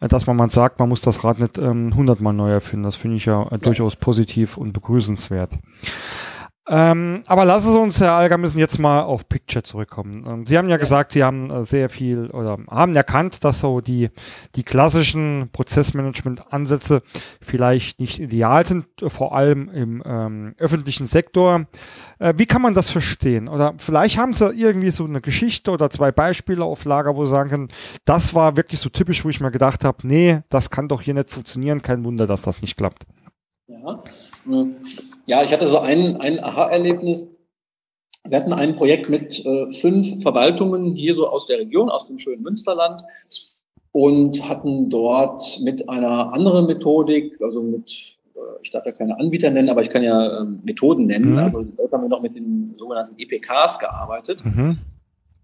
[0.00, 2.84] äh, dass man mal sagt, man muss das Rad nicht ähm, hundertmal neu erfinden.
[2.84, 5.58] Das finde ich ja, äh, ja, durchaus positiv und begrüßenswert.
[6.72, 10.46] Ähm, aber lassen Sie uns, Herr Alger, müssen jetzt mal auf Picture zurückkommen.
[10.46, 13.80] Sie haben ja, ja, gesagt, Sie haben äh, sehr viel oder haben erkannt, dass so
[13.80, 14.10] die,
[14.54, 17.02] die klassischen Prozessmanagement-Ansätze
[17.40, 21.64] vielleicht nicht ideal sind, vor allem im ähm, öffentlichen Sektor.
[22.20, 23.48] Äh, wie kann man das verstehen?
[23.48, 27.30] Oder vielleicht haben Sie irgendwie so eine Geschichte oder zwei Beispiele auf Lager, wo Sie
[27.32, 27.68] sagen können,
[28.04, 31.14] das war wirklich so typisch, wo ich mir gedacht habe, nee, das kann doch hier
[31.14, 31.82] nicht funktionieren.
[31.82, 33.06] Kein Wunder, dass das nicht klappt.
[33.66, 34.04] Ja,
[34.46, 34.66] ja,
[35.30, 37.28] ich hatte so ein, ein Aha-Erlebnis.
[38.28, 42.18] Wir hatten ein Projekt mit äh, fünf Verwaltungen hier so aus der Region, aus dem
[42.18, 43.02] schönen Münsterland
[43.92, 49.50] und hatten dort mit einer anderen Methodik, also mit, äh, ich darf ja keine Anbieter
[49.50, 51.32] nennen, aber ich kann ja äh, Methoden nennen.
[51.32, 51.38] Mhm.
[51.38, 54.44] Also dort haben wir noch mit den sogenannten EPKs gearbeitet.
[54.44, 54.78] Mhm.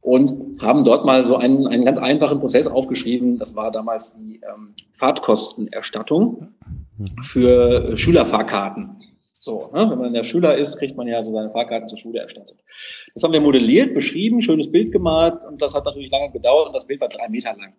[0.01, 3.39] Und haben dort mal so einen, einen ganz einfachen Prozess aufgeschrieben.
[3.39, 6.49] Das war damals die ähm, Fahrtkostenerstattung
[6.97, 7.23] mhm.
[7.23, 8.97] für Schülerfahrkarten.
[9.47, 9.89] So, ne?
[9.89, 12.65] wenn man der Schüler ist, kriegt man ja so seine Fahrkarten zur Schule erstattet.
[13.15, 16.73] Das haben wir modelliert, beschrieben, schönes Bild gemalt und das hat natürlich lange gedauert und
[16.73, 17.73] das Bild war drei Meter lang.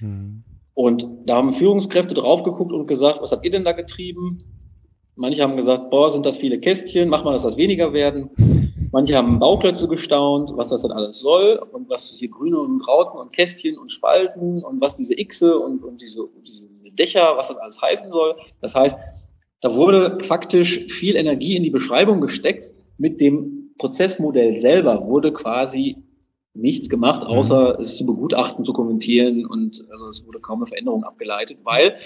[0.00, 0.42] Mhm.
[0.74, 4.42] Und da haben Führungskräfte drauf geguckt und gesagt, was habt ihr denn da getrieben?
[5.14, 8.30] Manche haben gesagt, boah, sind das viele Kästchen, mach mal, dass das weniger werden.
[8.90, 13.20] Manche haben Bauklötze gestaunt, was das dann alles soll und was hier grüne und Rauten
[13.20, 17.58] und Kästchen und Spalten und was diese Xe und, und diese, diese Dächer, was das
[17.58, 18.34] alles heißen soll.
[18.60, 18.98] Das heißt,
[19.60, 22.70] da wurde faktisch viel Energie in die Beschreibung gesteckt.
[22.98, 25.96] Mit dem Prozessmodell selber wurde quasi
[26.54, 27.28] nichts gemacht, mhm.
[27.28, 31.96] außer es zu begutachten, zu kommentieren und also es wurde kaum eine Veränderung abgeleitet, weil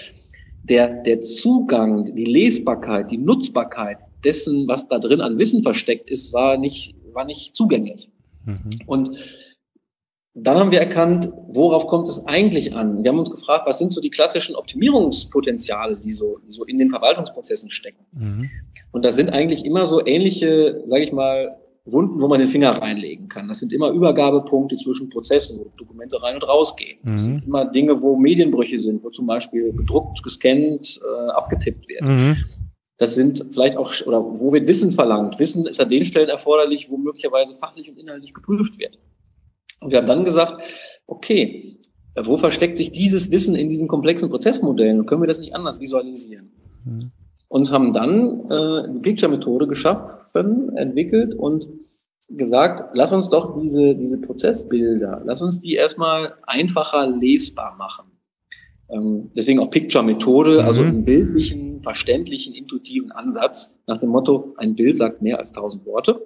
[0.63, 6.33] der, der Zugang, die Lesbarkeit, die Nutzbarkeit dessen, was da drin an Wissen versteckt ist,
[6.33, 8.09] war nicht, war nicht zugänglich.
[8.45, 8.81] Mhm.
[8.85, 9.17] Und
[10.33, 13.03] dann haben wir erkannt, worauf kommt es eigentlich an?
[13.03, 16.77] Wir haben uns gefragt, was sind so die klassischen Optimierungspotenziale, die so, die so in
[16.77, 18.05] den Verwaltungsprozessen stecken?
[18.13, 18.49] Mhm.
[18.91, 22.69] Und das sind eigentlich immer so ähnliche, sage ich mal, Wunden, wo man den Finger
[22.69, 23.47] reinlegen kann.
[23.47, 26.99] Das sind immer Übergabepunkte zwischen Prozessen, wo Dokumente rein und rausgehen.
[27.01, 27.11] Mhm.
[27.11, 32.03] Das sind immer Dinge, wo Medienbrüche sind, wo zum Beispiel gedruckt, gescannt, äh, abgetippt wird.
[32.03, 32.37] Mhm.
[32.97, 35.39] Das sind vielleicht auch, oder wo wird Wissen verlangt.
[35.39, 38.99] Wissen ist an den Stellen erforderlich, wo möglicherweise fachlich und inhaltlich geprüft wird.
[39.81, 40.61] Und wir haben dann gesagt,
[41.07, 41.77] okay,
[42.15, 45.05] wo versteckt sich dieses Wissen in diesen komplexen Prozessmodellen?
[45.05, 46.51] Können wir das nicht anders visualisieren?
[46.85, 47.11] Mhm
[47.51, 51.67] und haben dann äh, die Picture-Methode geschaffen, entwickelt und
[52.29, 58.05] gesagt, lass uns doch diese, diese Prozessbilder, lass uns die erstmal einfacher lesbar machen.
[58.89, 60.65] Ähm, deswegen auch Picture-Methode, mhm.
[60.65, 65.85] also einen bildlichen, verständlichen, intuitiven Ansatz nach dem Motto, ein Bild sagt mehr als tausend
[65.85, 66.25] Worte.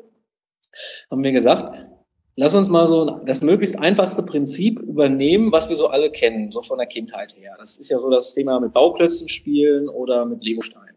[1.09, 1.87] Haben wir gesagt,
[2.35, 6.61] lass uns mal so das möglichst einfachste Prinzip übernehmen, was wir so alle kennen, so
[6.61, 7.55] von der Kindheit her.
[7.57, 10.95] Das ist ja so das Thema mit Bauklötzen spielen oder mit Legosteinen.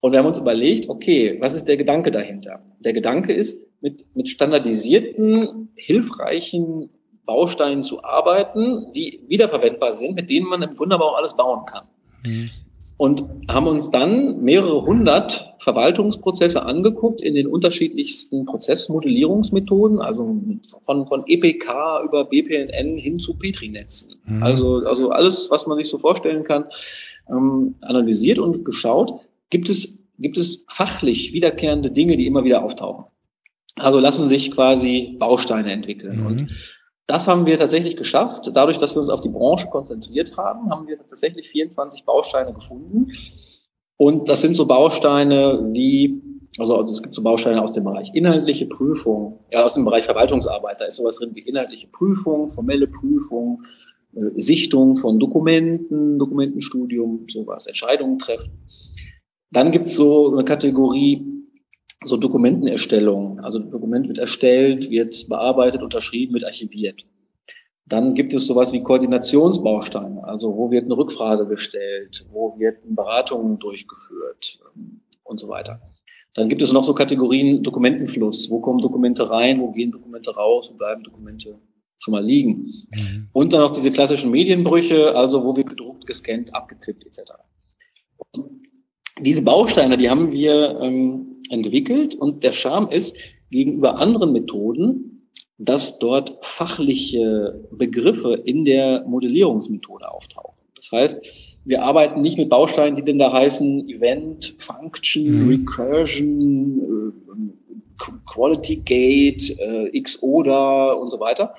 [0.00, 2.64] Und wir haben uns überlegt, okay, was ist der Gedanke dahinter?
[2.80, 6.90] Der Gedanke ist, mit, mit standardisierten, hilfreichen
[7.24, 11.86] Bausteinen zu arbeiten, die wiederverwendbar sind, mit denen man wunderbar auch alles bauen kann.
[12.24, 12.50] Mhm.
[13.02, 20.36] Und haben uns dann mehrere hundert Verwaltungsprozesse angeguckt in den unterschiedlichsten Prozessmodellierungsmethoden, also
[20.84, 24.20] von, von EPK über BPNN hin zu Petri-Netzen.
[24.24, 24.44] Mhm.
[24.44, 26.66] Also, also alles, was man sich so vorstellen kann,
[27.28, 29.18] ähm, analysiert und geschaut,
[29.50, 33.06] gibt es, gibt es fachlich wiederkehrende Dinge, die immer wieder auftauchen.
[33.74, 36.20] Also lassen sich quasi Bausteine entwickeln.
[36.20, 36.26] Mhm.
[36.26, 36.50] Und
[37.12, 38.50] das haben wir tatsächlich geschafft.
[38.54, 43.12] Dadurch, dass wir uns auf die Branche konzentriert haben, haben wir tatsächlich 24 Bausteine gefunden.
[43.98, 46.22] Und das sind so Bausteine wie,
[46.58, 50.04] also, also es gibt so Bausteine aus dem Bereich inhaltliche Prüfung, ja, aus dem Bereich
[50.04, 50.80] Verwaltungsarbeit.
[50.80, 53.62] Da ist sowas drin wie inhaltliche Prüfung, formelle Prüfung,
[54.14, 58.52] äh, Sichtung von Dokumenten, Dokumentenstudium, sowas, Entscheidungen treffen.
[59.50, 61.41] Dann gibt es so eine Kategorie,
[62.04, 63.40] so Dokumentenerstellung.
[63.40, 67.06] Also Dokument wird erstellt, wird bearbeitet, unterschrieben, wird archiviert.
[67.86, 73.58] Dann gibt es sowas wie Koordinationsbausteine, also wo wird eine Rückfrage gestellt, wo wird Beratungen
[73.58, 75.80] durchgeführt ähm, und so weiter.
[76.34, 80.70] Dann gibt es noch so Kategorien Dokumentenfluss, wo kommen Dokumente rein, wo gehen Dokumente raus,
[80.72, 81.58] wo bleiben Dokumente
[81.98, 82.72] schon mal liegen.
[82.94, 83.28] Mhm.
[83.32, 87.32] Und dann noch diese klassischen Medienbrüche, also wo wird gedruckt, gescannt, abgetippt etc.
[88.16, 88.62] Und
[89.20, 93.16] diese Bausteine, die haben wir ähm, entwickelt und der Charme ist
[93.50, 100.56] gegenüber anderen Methoden, dass dort fachliche Begriffe in der Modellierungsmethode auftauchen.
[100.74, 101.20] Das heißt,
[101.64, 105.48] wir arbeiten nicht mit Bausteinen, die denn da heißen Event, Function, mhm.
[105.48, 111.54] Recursion, äh, Quality Gate, äh, XODA und so weiter,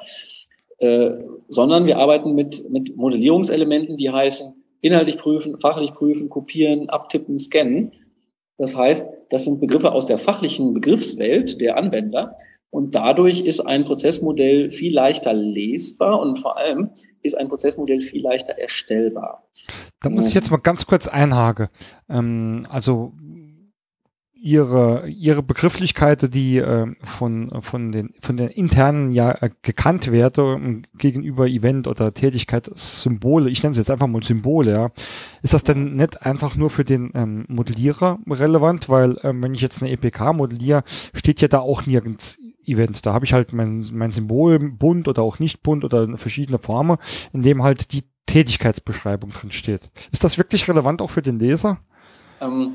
[0.80, 1.12] äh,
[1.48, 7.94] sondern wir arbeiten mit, mit Modellierungselementen, die heißen inhaltlich prüfen, fachlich prüfen, kopieren, abtippen, scannen.
[8.58, 12.38] Das heißt, das sind Begriffe aus der fachlichen Begriffswelt der Anwender.
[12.70, 16.90] Und dadurch ist ein Prozessmodell viel leichter lesbar und vor allem
[17.22, 19.48] ist ein Prozessmodell viel leichter erstellbar.
[20.02, 21.70] Da muss ich jetzt mal ganz kurz einhaken.
[22.10, 23.14] Ähm, also
[24.44, 30.86] ihre ihre Begrifflichkeit, die äh, von von den von den internen ja äh, gekannt werden
[30.98, 33.50] gegenüber Event oder Tätigkeit Symbole.
[33.50, 34.72] Ich nenne es jetzt einfach mal Symbole.
[34.72, 34.90] Ja,
[35.42, 39.62] ist das denn nicht einfach nur für den ähm, Modellierer relevant, weil ähm, wenn ich
[39.62, 43.06] jetzt eine EPK modelliere, steht ja da auch nirgends Event.
[43.06, 46.98] Da habe ich halt mein mein Symbol bunt oder auch nicht bunt oder verschiedene Formen,
[47.32, 49.90] in dem halt die Tätigkeitsbeschreibung drin steht.
[50.12, 51.80] Ist das wirklich relevant auch für den Leser?
[52.42, 52.74] Ähm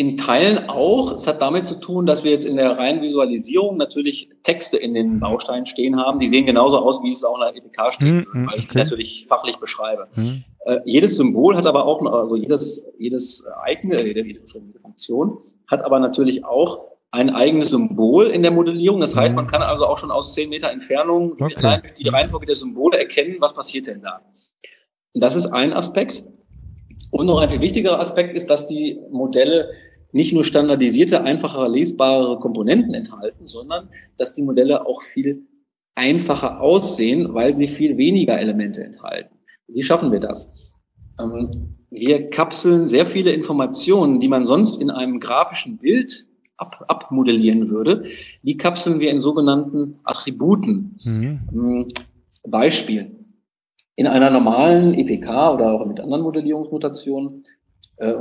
[0.00, 1.14] in Teilen auch.
[1.16, 4.94] Es hat damit zu tun, dass wir jetzt in der reinen Visualisierung natürlich Texte in
[4.94, 6.18] den Bausteinen stehen haben.
[6.18, 8.72] Die sehen genauso aus, wie es auch in der EPK steht, mhm, weil ich okay.
[8.72, 10.08] die natürlich fachlich beschreibe.
[10.14, 10.44] Mhm.
[10.64, 14.40] Äh, jedes Symbol hat aber auch, also jedes, jedes Icon, äh, jede, jede
[14.80, 15.36] Funktion
[15.66, 19.00] hat aber natürlich auch ein eigenes Symbol in der Modellierung.
[19.00, 19.50] Das heißt, man mhm.
[19.50, 21.82] kann also auch schon aus zehn Meter Entfernung okay.
[21.98, 24.22] die Reihenfolge der Symbole erkennen, was passiert denn da.
[25.12, 26.24] Das ist ein Aspekt.
[27.10, 29.70] Und noch ein viel wichtigerer Aspekt ist, dass die Modelle
[30.12, 35.46] nicht nur standardisierte, einfacher lesbare Komponenten enthalten, sondern dass die Modelle auch viel
[35.94, 39.36] einfacher aussehen, weil sie viel weniger Elemente enthalten.
[39.68, 40.72] Wie schaffen wir das?
[41.20, 41.50] Ähm,
[41.90, 48.04] wir kapseln sehr viele Informationen, die man sonst in einem grafischen Bild ab, abmodellieren würde.
[48.42, 50.98] Die kapseln wir in sogenannten Attributen.
[51.04, 51.40] Mhm.
[51.52, 51.88] Ähm,
[52.44, 53.16] Beispiel.
[53.96, 57.44] In einer normalen EPK oder auch mit anderen Modellierungsnotationen
[57.96, 58.14] äh,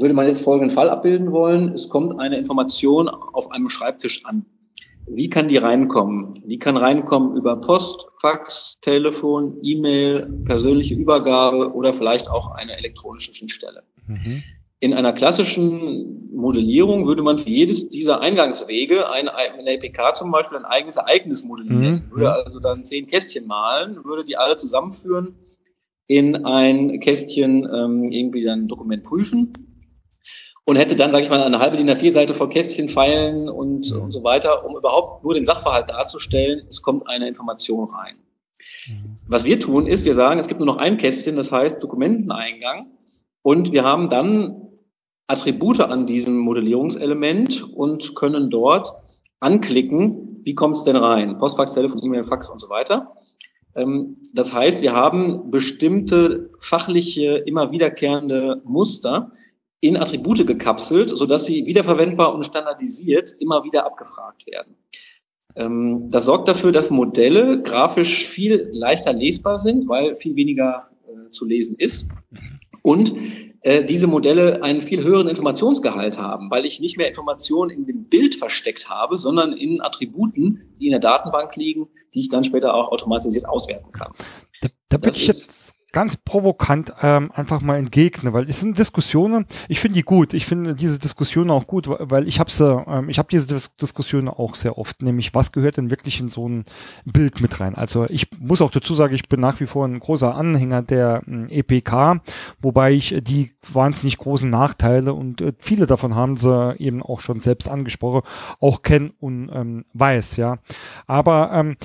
[0.00, 1.72] würde man jetzt folgenden Fall abbilden wollen.
[1.72, 4.46] Es kommt eine Information auf einem Schreibtisch an.
[5.10, 6.34] Wie kann die reinkommen?
[6.44, 13.34] Die kann reinkommen über Post, Fax, Telefon, E-Mail, persönliche Übergabe oder vielleicht auch eine elektronische
[13.34, 13.84] Schnittstelle.
[14.06, 14.42] Mhm.
[14.80, 20.30] In einer klassischen Modellierung würde man für jedes dieser Eingangswege ein, in der EPK zum
[20.30, 22.10] Beispiel ein eigenes Ereignis modellieren, mhm.
[22.10, 25.34] würde also dann zehn Kästchen malen, würde die alle zusammenführen,
[26.06, 29.67] in ein Kästchen ähm, irgendwie dann ein Dokument prüfen
[30.68, 34.02] und hätte dann, sage ich mal, eine halbe DIN A4-Seite vor Kästchen feilen und, mhm.
[34.02, 38.16] und so weiter, um überhaupt nur den Sachverhalt darzustellen, es kommt eine Information rein.
[39.26, 42.88] Was wir tun, ist, wir sagen, es gibt nur noch ein Kästchen, das heißt Dokumenteneingang
[43.40, 44.60] und wir haben dann
[45.26, 48.92] Attribute an diesem Modellierungselement und können dort
[49.40, 51.38] anklicken, wie kommt es denn rein?
[51.38, 53.14] Postfax, Telefon, E-Mail, Fax und so weiter.
[53.74, 59.30] Ähm, das heißt, wir haben bestimmte fachliche, immer wiederkehrende Muster
[59.80, 64.76] in Attribute gekapselt, sodass sie wiederverwendbar und standardisiert immer wieder abgefragt werden.
[65.54, 71.30] Ähm, das sorgt dafür, dass Modelle grafisch viel leichter lesbar sind, weil viel weniger äh,
[71.30, 72.10] zu lesen ist.
[72.82, 73.12] Und
[73.62, 78.04] äh, diese Modelle einen viel höheren Informationsgehalt haben, weil ich nicht mehr Informationen in dem
[78.04, 82.74] Bild versteckt habe, sondern in Attributen, die in der Datenbank liegen, die ich dann später
[82.74, 84.12] auch automatisiert auswerten kann.
[84.60, 89.46] Da, da würde ich jetzt ganz provokant ähm, einfach mal entgegne, weil es sind Diskussionen,
[89.68, 92.50] ich finde die gut, ich finde diese Diskussionen auch gut, weil ich habe
[92.88, 96.28] ähm, ich habe diese Dis Diskussionen auch sehr oft, nämlich was gehört denn wirklich in
[96.28, 96.64] so ein
[97.06, 97.74] Bild mit rein?
[97.74, 101.22] Also ich muss auch dazu sagen, ich bin nach wie vor ein großer Anhänger der
[101.26, 102.20] äh, EPK,
[102.60, 107.40] wobei ich die wahnsinnig großen Nachteile und äh, viele davon haben sie eben auch schon
[107.40, 108.28] selbst angesprochen,
[108.60, 110.58] auch kennen und ähm, weiß, ja.
[111.06, 111.76] Aber ähm,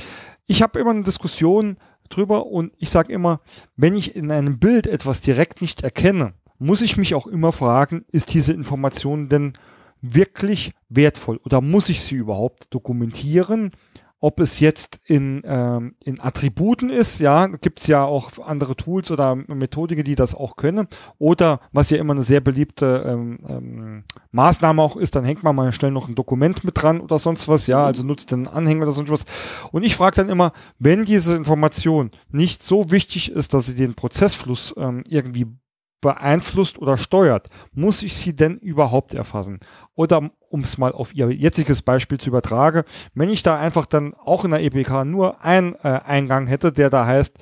[0.45, 1.77] ich habe immer eine Diskussion,
[2.15, 3.41] drüber und ich sage immer,
[3.75, 8.05] wenn ich in einem Bild etwas direkt nicht erkenne, muss ich mich auch immer fragen,
[8.11, 9.53] ist diese Information denn
[10.01, 13.71] wirklich wertvoll oder muss ich sie überhaupt dokumentieren?
[14.23, 19.35] Ob es jetzt in, ähm, in Attributen ist, ja, gibt's ja auch andere Tools oder
[19.35, 20.87] Methodiken, die das auch können.
[21.17, 25.57] Oder was ja immer eine sehr beliebte ähm, ähm, Maßnahme auch ist, dann hängt man
[25.57, 28.83] mal schnell noch ein Dokument mit dran oder sonst was, ja, also nutzt den Anhänger
[28.83, 29.25] oder sonst was.
[29.73, 33.93] Und ich frage dann immer, wenn diese Information nicht so wichtig ist, dass sie den
[33.93, 35.47] Prozessfluss ähm, irgendwie
[36.03, 39.59] beeinflusst oder steuert, muss ich sie denn überhaupt erfassen?
[39.95, 42.83] Oder um es mal auf Ihr jetziges Beispiel zu übertragen,
[43.15, 46.91] wenn ich da einfach dann auch in der EPK nur einen äh, Eingang hätte, der
[46.91, 47.37] da heißt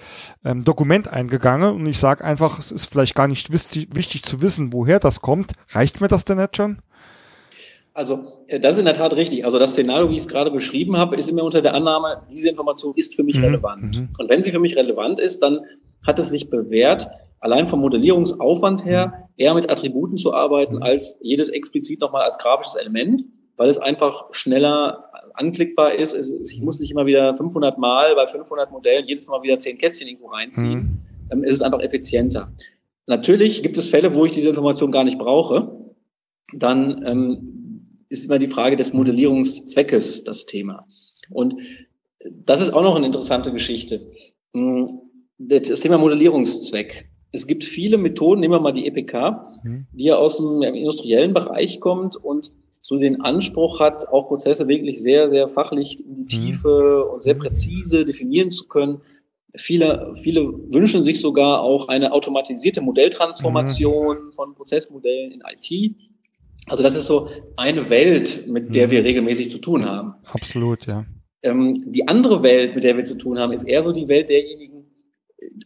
[0.45, 4.41] ähm, Dokument eingegangen und ich sage einfach, es ist vielleicht gar nicht wichtig, wichtig zu
[4.41, 6.77] wissen, woher das kommt, reicht mir das denn nicht schon?
[7.93, 9.43] Also äh, das ist in der Tat richtig.
[9.43, 12.49] Also das Szenario, wie ich es gerade beschrieben habe, ist immer unter der Annahme, diese
[12.49, 13.45] Information ist für mich mhm.
[13.45, 13.97] relevant.
[13.97, 14.09] Mhm.
[14.19, 15.59] Und wenn sie für mich relevant ist, dann
[16.05, 17.07] hat es sich bewährt,
[17.41, 19.33] allein vom Modellierungsaufwand her mhm.
[19.35, 20.83] eher mit Attributen zu arbeiten, mhm.
[20.83, 23.25] als jedes explizit nochmal als grafisches Element,
[23.57, 26.13] weil es einfach schneller anklickbar ist.
[26.49, 30.07] Ich muss nicht immer wieder 500 Mal bei 500 Modellen jedes Mal wieder 10 Kästchen
[30.07, 30.79] irgendwo reinziehen.
[30.79, 31.01] Mhm.
[31.31, 32.53] Ähm, es ist einfach effizienter.
[33.07, 35.93] Natürlich gibt es Fälle, wo ich diese Information gar nicht brauche.
[36.53, 40.85] Dann ähm, ist immer die Frage des Modellierungszweckes das Thema.
[41.29, 41.55] Und
[42.29, 44.11] das ist auch noch eine interessante Geschichte.
[44.53, 45.01] Hm,
[45.37, 47.10] das Thema Modellierungszweck.
[47.31, 49.87] Es gibt viele Methoden, nehmen wir mal die EPK, mhm.
[49.93, 55.01] die ja aus dem industriellen Bereich kommt und so den Anspruch hat, auch Prozesse wirklich
[55.01, 56.27] sehr, sehr fachlich in die mhm.
[56.27, 59.01] Tiefe und sehr präzise definieren zu können.
[59.55, 60.41] Viele, viele
[60.73, 64.33] wünschen sich sogar auch eine automatisierte Modelltransformation mhm.
[64.33, 65.95] von Prozessmodellen in IT.
[66.67, 70.13] Also das ist so eine Welt, mit der wir regelmäßig zu tun haben.
[70.25, 71.05] Absolut, ja.
[71.43, 74.29] Ähm, die andere Welt, mit der wir zu tun haben, ist eher so die Welt
[74.29, 74.70] derjenigen,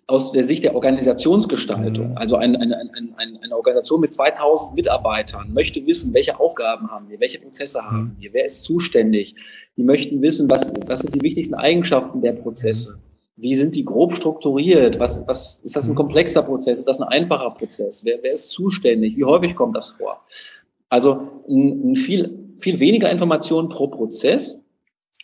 [0.07, 2.17] aus der Sicht der Organisationsgestaltung, mhm.
[2.17, 7.19] also eine, eine, eine, eine Organisation mit 2000 Mitarbeitern möchte wissen, welche Aufgaben haben wir,
[7.19, 7.85] welche Prozesse mhm.
[7.85, 9.35] haben wir, wer ist zuständig.
[9.77, 12.99] Die möchten wissen, was, was sind die wichtigsten Eigenschaften der Prozesse.
[13.37, 14.99] Wie sind die grob strukturiert?
[14.99, 15.95] Was, was ist das ein mhm.
[15.95, 16.79] komplexer Prozess?
[16.79, 18.05] Ist das ein einfacher Prozess?
[18.05, 19.17] Wer, wer ist zuständig?
[19.17, 20.21] Wie häufig kommt das vor?
[20.89, 24.61] Also ein, ein viel, viel weniger Informationen pro Prozess,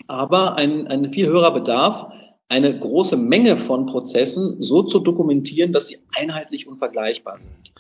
[0.08, 2.08] aber ein, ein viel höherer Bedarf
[2.52, 7.74] eine große Menge von Prozessen so zu dokumentieren, dass sie einheitlich und vergleichbar sind.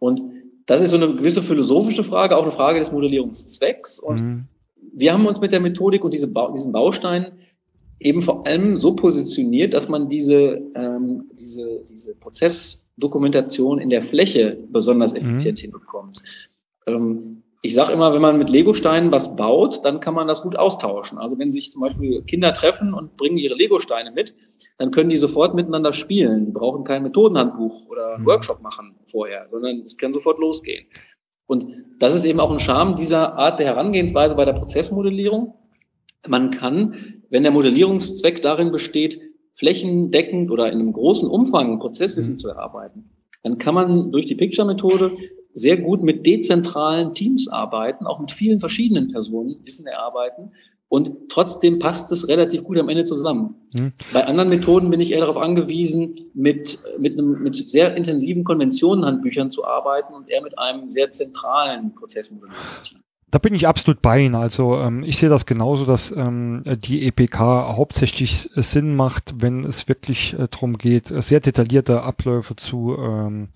[0.00, 0.20] Und
[0.66, 4.00] das ist so eine gewisse philosophische Frage, auch eine Frage des Modellierungszwecks.
[4.00, 4.44] Und mhm.
[4.92, 7.38] wir haben uns mit der Methodik und diese ba diesen Bausteinen
[8.00, 14.58] eben vor allem so positioniert, dass man diese, ähm, diese, diese Prozessdokumentation in der Fläche
[14.72, 15.18] besonders mhm.
[15.18, 15.62] effizient mhm.
[15.62, 16.20] hinbekommt.
[16.88, 20.56] Ähm, ich sage immer, wenn man mit Legosteinen was baut, dann kann man das gut
[20.56, 21.18] austauschen.
[21.18, 24.34] Also wenn sich zum Beispiel Kinder treffen und bringen ihre Legosteine mit,
[24.78, 26.46] dann können die sofort miteinander spielen.
[26.46, 28.26] Die brauchen kein Methodenhandbuch oder einen mhm.
[28.26, 30.86] Workshop machen vorher, sondern es kann sofort losgehen.
[31.46, 31.66] Und
[31.98, 35.54] das ist eben auch ein Charme dieser Art der Herangehensweise bei der Prozessmodellierung.
[36.26, 39.20] Man kann, wenn der Modellierungszweck darin besteht,
[39.52, 42.38] flächendeckend oder in einem großen Umfang Prozesswissen mhm.
[42.38, 43.10] zu erarbeiten,
[43.42, 45.16] dann kann man durch die Picture-Methode
[45.56, 50.52] sehr gut mit dezentralen Teams arbeiten, auch mit vielen verschiedenen Personen wissen erarbeiten.
[50.88, 53.54] Und trotzdem passt es relativ gut am Ende zusammen.
[53.72, 53.92] Hm.
[54.12, 59.50] Bei anderen Methoden bin ich eher darauf angewiesen, mit, mit, einem, mit sehr intensiven Konventionenhandbüchern
[59.50, 63.00] zu arbeiten und eher mit einem sehr zentralen Prozessmodellierungsteam.
[63.36, 64.34] Da bin ich absolut bei Ihnen.
[64.34, 69.88] Also ähm, ich sehe das genauso, dass ähm, die EPK hauptsächlich Sinn macht, wenn es
[69.88, 73.48] wirklich äh, darum geht, sehr detaillierte Abläufe zu, ähm,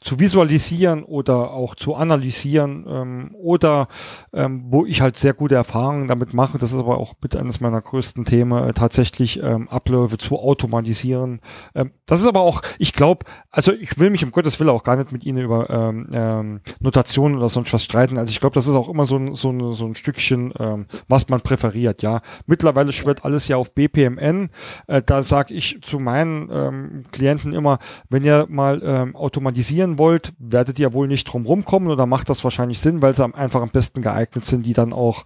[0.00, 3.86] zu visualisieren oder auch zu analysieren ähm, oder
[4.32, 6.58] ähm, wo ich halt sehr gute Erfahrungen damit mache.
[6.58, 11.42] Das ist aber auch mit eines meiner größten Themen, äh, tatsächlich ähm, Abläufe zu automatisieren.
[11.76, 14.82] Ähm, das ist aber auch, ich glaube, also ich will mich um Gottes Willen auch
[14.82, 18.18] gar nicht mit Ihnen über ähm, ähm, Notationen oder sonst was streiten.
[18.18, 20.86] Also ich glaube, das ist auch immer so ein, so, ein, so ein Stückchen, ähm,
[21.08, 22.02] was man präferiert.
[22.02, 24.50] Ja, mittlerweile schwört alles ja auf BPMN.
[24.86, 30.32] Äh, da sage ich zu meinen ähm, Klienten immer, wenn ihr mal ähm, automatisieren wollt,
[30.38, 33.70] werdet ihr wohl nicht drum rumkommen oder macht das wahrscheinlich Sinn, weil sie einfach am
[33.70, 35.24] besten geeignet sind, die dann auch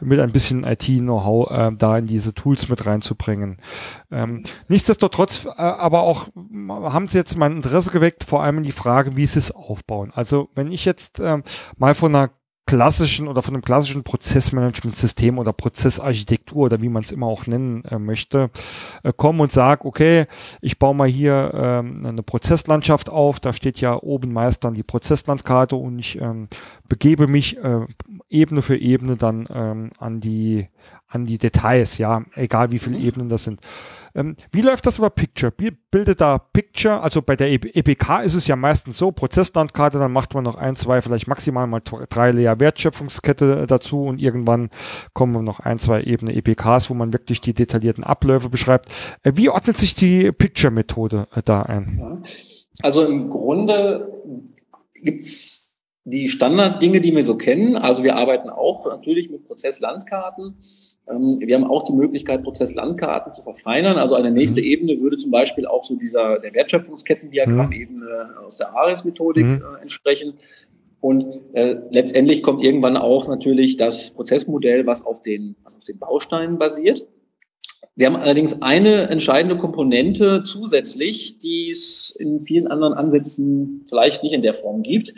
[0.00, 3.58] mit ein bisschen IT-Know-how äh, da in diese Tools mit reinzubringen.
[4.10, 6.28] Ähm, nichtsdestotrotz, äh, aber auch
[6.68, 10.10] haben sie jetzt mein Interesse geweckt, vor allem in die Frage, wie sie es aufbauen.
[10.14, 11.42] Also wenn ich jetzt ähm,
[11.76, 12.30] mal von einer
[12.66, 17.84] klassischen oder von einem klassischen Prozessmanagementsystem oder Prozessarchitektur oder wie man es immer auch nennen
[17.84, 18.50] äh, möchte,
[19.02, 20.24] äh, komme und sage, okay,
[20.62, 24.82] ich baue mal hier ähm, eine Prozesslandschaft auf, da steht ja oben meist dann die
[24.82, 26.48] Prozesslandkarte und ich ähm,
[26.88, 27.86] begebe mich äh,
[28.30, 30.68] Ebene für Ebene dann ähm, an die
[31.14, 33.60] an die Details, ja, egal wie viele Ebenen das sind.
[34.16, 35.52] Ähm, wie läuft das über Picture?
[35.90, 40.34] Bildet da Picture, also bei der EPK ist es ja meistens so, Prozesslandkarte, dann macht
[40.34, 44.70] man noch ein, zwei, vielleicht maximal mal drei Layer Wertschöpfungskette dazu und irgendwann
[45.14, 48.88] kommen noch ein, zwei Ebene EPKs, wo man wirklich die detaillierten Abläufe beschreibt.
[49.24, 52.24] Äh, wie ordnet sich die Picture-Methode äh, da ein?
[52.82, 54.12] Also im Grunde
[55.02, 55.64] gibt's
[56.04, 57.76] die Standarddinge, die wir so kennen.
[57.76, 60.44] Also wir arbeiten auch natürlich mit Prozesslandkarten.
[60.44, 60.54] Ähm,
[61.06, 63.98] wir haben auch die Möglichkeit, Prozesslandkarten zu verfeinern.
[63.98, 64.66] Also eine nächste mhm.
[64.66, 68.44] Ebene würde zum Beispiel auch so dieser der Wertschöpfungskettendiagramm-Ebene mhm.
[68.44, 69.62] aus der ARIS-Methodik mhm.
[69.62, 70.34] äh, entsprechen.
[71.00, 75.98] Und äh, letztendlich kommt irgendwann auch natürlich das Prozessmodell, was auf den, was auf den
[75.98, 77.06] Bausteinen basiert.
[77.94, 84.32] Wir haben allerdings eine entscheidende Komponente zusätzlich, die es in vielen anderen Ansätzen vielleicht nicht
[84.32, 85.12] in der Form gibt.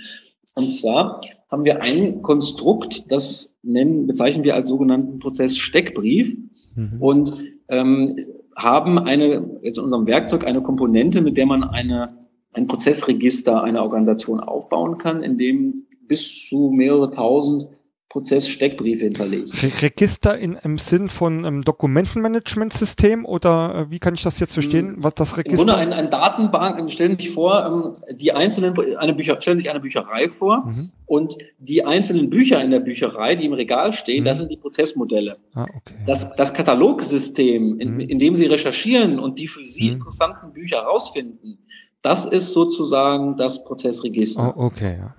[0.57, 1.21] Und zwar
[1.57, 6.37] haben wir ein Konstrukt, das nennen, bezeichnen wir als sogenannten Prozess Steckbrief
[6.75, 6.97] mhm.
[7.01, 7.33] und
[7.69, 13.63] ähm, haben eine, jetzt in unserem Werkzeug eine Komponente, mit der man eine, ein Prozessregister
[13.63, 17.69] einer Organisation aufbauen kann, in dem bis zu mehrere tausend
[18.09, 19.51] Prozess Steckbriefe hinterlegt.
[19.83, 24.97] Register in, im Sinn von einem Dokumentenmanagementsystem oder äh, wie kann ich das jetzt verstehen,
[24.99, 25.61] was das Register?
[25.61, 29.59] Im Grunde ein, ein Datenbank, stellen Sie sich vor, ähm, die einzelnen, eine Bücher, stellen
[29.59, 30.93] sich eine Bücherei vor mhm.
[31.07, 34.27] und die einzelnen Bücher in der Bücherei, die im Regal stehen, mhm.
[34.27, 35.37] das sind die Prozessmodelle.
[35.55, 35.95] Ah, okay.
[36.07, 38.01] das, das Katalogsystem, in, mhm.
[38.01, 39.95] in dem Sie recherchieren und die für Sie mhm.
[39.95, 41.59] interessanten Bücher rausfinden,
[42.03, 44.55] das ist sozusagen das Prozessregister.
[44.57, 45.17] Oh, okay, ja.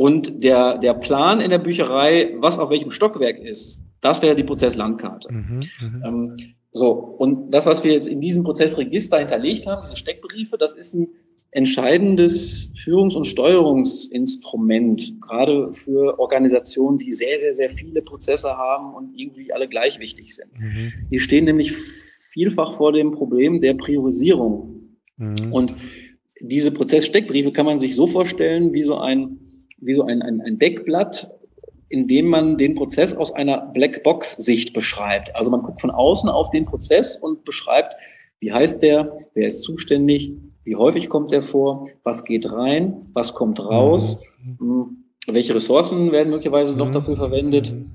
[0.00, 4.44] Und der, der Plan in der Bücherei, was auf welchem Stockwerk ist, das wäre die
[4.44, 5.30] Prozesslandkarte.
[5.30, 6.36] Mhm, mhm, ähm,
[6.72, 10.94] so, und das, was wir jetzt in diesem Prozessregister hinterlegt haben, diese Steckbriefe, das ist
[10.94, 11.08] ein
[11.50, 19.12] entscheidendes Führungs- und Steuerungsinstrument, gerade für Organisationen, die sehr, sehr, sehr viele Prozesse haben und
[19.14, 20.58] irgendwie alle gleich wichtig sind.
[20.58, 20.92] Mhm.
[21.10, 24.96] Die stehen nämlich vielfach vor dem Problem der Priorisierung.
[25.18, 25.52] Mhm.
[25.52, 25.74] Und
[26.40, 29.39] diese Prozesssteckbriefe kann man sich so vorstellen, wie so ein
[29.80, 31.36] wie so ein, ein, ein Deckblatt,
[31.88, 35.34] in dem man den Prozess aus einer Blackbox-Sicht beschreibt.
[35.34, 37.94] Also man guckt von außen auf den Prozess und beschreibt,
[38.38, 40.32] wie heißt der, wer ist zuständig,
[40.64, 44.22] wie häufig kommt der vor, was geht rein, was kommt raus,
[44.58, 45.04] mhm.
[45.26, 46.94] welche Ressourcen werden möglicherweise noch mhm.
[46.94, 47.92] dafür verwendet, mhm.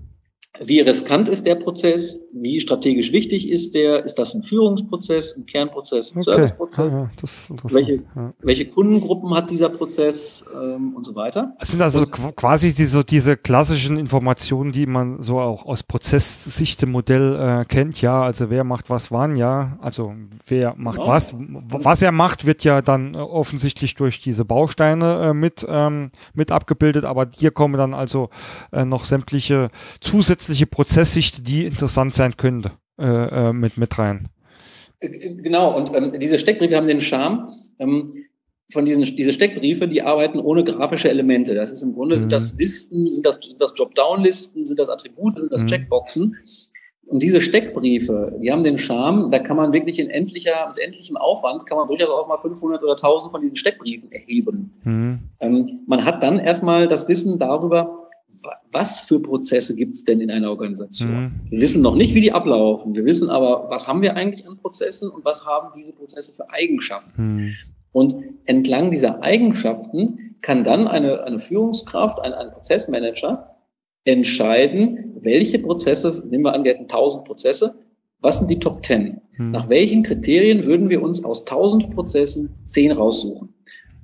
[0.63, 2.19] Wie riskant ist der Prozess?
[2.33, 4.05] Wie strategisch wichtig ist der?
[4.05, 6.31] Ist das ein Führungsprozess, ein Kernprozess, ein okay.
[6.31, 7.49] Serviceprozess?
[7.49, 8.33] Ja, ja, welche, ja.
[8.41, 11.55] welche, Kundengruppen hat dieser Prozess ähm, und so weiter?
[11.59, 16.81] Es sind also und, quasi diese, diese klassischen Informationen, die man so auch aus Prozesssicht
[16.83, 18.01] im Modell äh, kennt.
[18.01, 19.77] Ja, also wer macht was wann, ja.
[19.81, 20.13] Also
[20.47, 21.07] wer macht genau.
[21.07, 21.35] was.
[21.37, 26.51] Was er macht, wird ja dann äh, offensichtlich durch diese Bausteine äh, mit, ähm, mit
[26.51, 27.03] abgebildet.
[27.03, 28.29] Aber hier kommen dann also
[28.71, 34.29] äh, noch sämtliche zusätzliche zusätzliche Prozesssicht, die interessant sein könnte, äh, äh, mit, mit rein.
[34.99, 37.49] Genau, und ähm, diese Steckbriefe haben den Charme.
[37.79, 38.11] Ähm,
[38.71, 41.53] von diesen diese Steckbriefe, die arbeiten ohne grafische Elemente.
[41.53, 42.21] Das ist im Grunde mhm.
[42.21, 45.67] sind das Listen, sind das, sind das Dropdown-Listen, sind das Attribute, sind das mhm.
[45.67, 46.35] Checkboxen,
[47.05, 51.15] Und diese Steckbriefe, die haben den Charme, da kann man wirklich in endlicher, mit endlichem
[51.15, 54.73] Aufwand, kann man durchaus auch mal 500 oder 1000 von diesen Steckbriefen erheben.
[54.83, 55.19] Mhm.
[55.41, 58.04] Ähm, man hat dann erstmal das Wissen darüber,
[58.71, 61.09] was für Prozesse gibt es denn in einer Organisation.
[61.09, 61.31] Mhm.
[61.49, 62.95] Wir wissen noch nicht, wie die ablaufen.
[62.95, 66.49] Wir wissen aber, was haben wir eigentlich an Prozessen und was haben diese Prozesse für
[66.49, 67.35] Eigenschaften.
[67.35, 67.53] Mhm.
[67.91, 68.15] Und
[68.45, 73.55] entlang dieser Eigenschaften kann dann eine, eine Führungskraft, ein, ein Prozessmanager
[74.03, 77.75] entscheiden, welche Prozesse, nehmen wir an, wir hätten 1000 Prozesse,
[78.21, 79.21] was sind die Top 10?
[79.37, 79.51] Hm.
[79.51, 83.53] Nach welchen Kriterien würden wir uns aus 1000 Prozessen 10 raussuchen?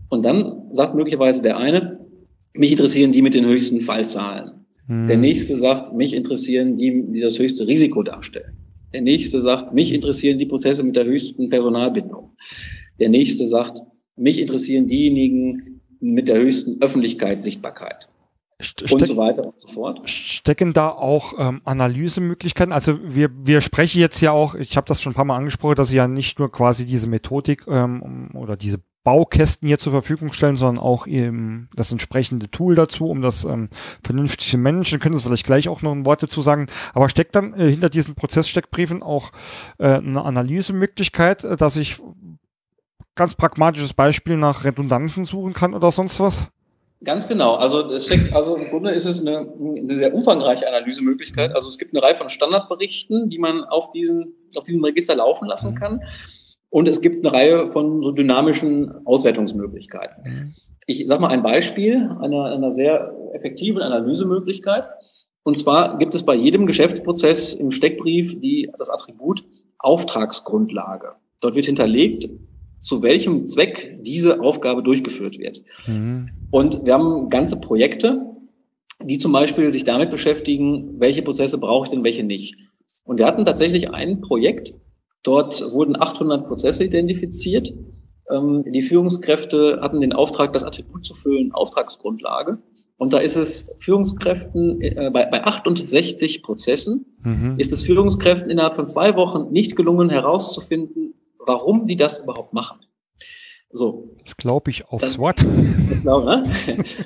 [0.10, 2.01] Und dann sagt möglicherweise der eine,
[2.54, 4.66] mich interessieren die mit den höchsten Fallzahlen.
[4.88, 5.08] Hm.
[5.08, 8.58] Der nächste sagt, mich interessieren die, die das höchste Risiko darstellen.
[8.94, 12.36] Der nächste sagt, mich interessieren die Prozesse mit der höchsten Personalbindung.
[13.00, 13.82] Der nächste sagt,
[14.18, 18.10] mich interessieren diejenigen mit der höchsten Öffentlichkeitssichtbarkeit.
[18.60, 20.08] Ste und so weiter und so fort.
[20.08, 22.74] Stecken da auch ähm, Analysemöglichkeiten?
[22.74, 25.76] Also wir, wir sprechen jetzt ja auch, ich habe das schon ein paar Mal angesprochen,
[25.76, 30.32] dass Sie ja nicht nur quasi diese Methodik ähm, oder diese Baukästen hier zur Verfügung
[30.32, 33.70] stellen, sondern auch eben das entsprechende Tool dazu, um das ähm,
[34.04, 35.00] vernünftig zu managen.
[35.00, 36.68] Können Sie vielleicht gleich auch noch ein Wort dazu sagen.
[36.94, 39.32] Aber steckt dann äh, hinter diesen Prozesssteckbriefen auch
[39.80, 42.00] äh, eine Analysemöglichkeit, äh, dass ich
[43.16, 46.50] ganz pragmatisches Beispiel nach Redundanzen suchen kann oder sonst was?
[47.04, 47.56] Ganz genau.
[47.56, 51.56] Also, es steckt, also im Grunde ist es eine, eine, sehr umfangreiche Analysemöglichkeit.
[51.56, 55.48] Also es gibt eine Reihe von Standardberichten, die man auf, diesen, auf diesem Register laufen
[55.48, 56.02] lassen kann.
[56.72, 60.56] Und es gibt eine Reihe von so dynamischen Auswertungsmöglichkeiten.
[60.88, 64.86] Ich sage mal ein Beispiel einer, einer sehr effektiven Analysemöglichkeit.
[65.44, 69.44] Und zwar gibt es bei jedem Geschäftsprozess im Steckbrief die, das Attribut
[69.80, 71.10] Auftragsgrundlage.
[71.42, 72.30] Dort wird hinterlegt,
[72.80, 75.62] zu welchem Zweck diese Aufgabe durchgeführt wird.
[75.88, 76.30] Mhm.
[76.52, 78.26] Und wir haben ganze Projekte,
[79.04, 82.56] die zum Beispiel sich damit beschäftigen, welche Prozesse brauche ich denn, welche nicht.
[83.04, 84.74] Und wir hatten tatsächlich ein Projekt,
[85.24, 87.74] dort wurden 800 Prozesse identifiziert.
[88.30, 92.60] Ähm, die Führungskräfte hatten den Auftrag, das Attribut zu füllen, Auftragsgrundlage.
[92.98, 97.56] Und da ist es Führungskräften, äh, bei, bei 68 Prozessen, mhm.
[97.58, 102.80] ist es Führungskräften innerhalb von zwei Wochen nicht gelungen herauszufinden, warum die das überhaupt machen.
[103.74, 104.16] So.
[104.24, 105.44] Das glaube ich aufs Wort.
[106.02, 106.46] Genau, ne?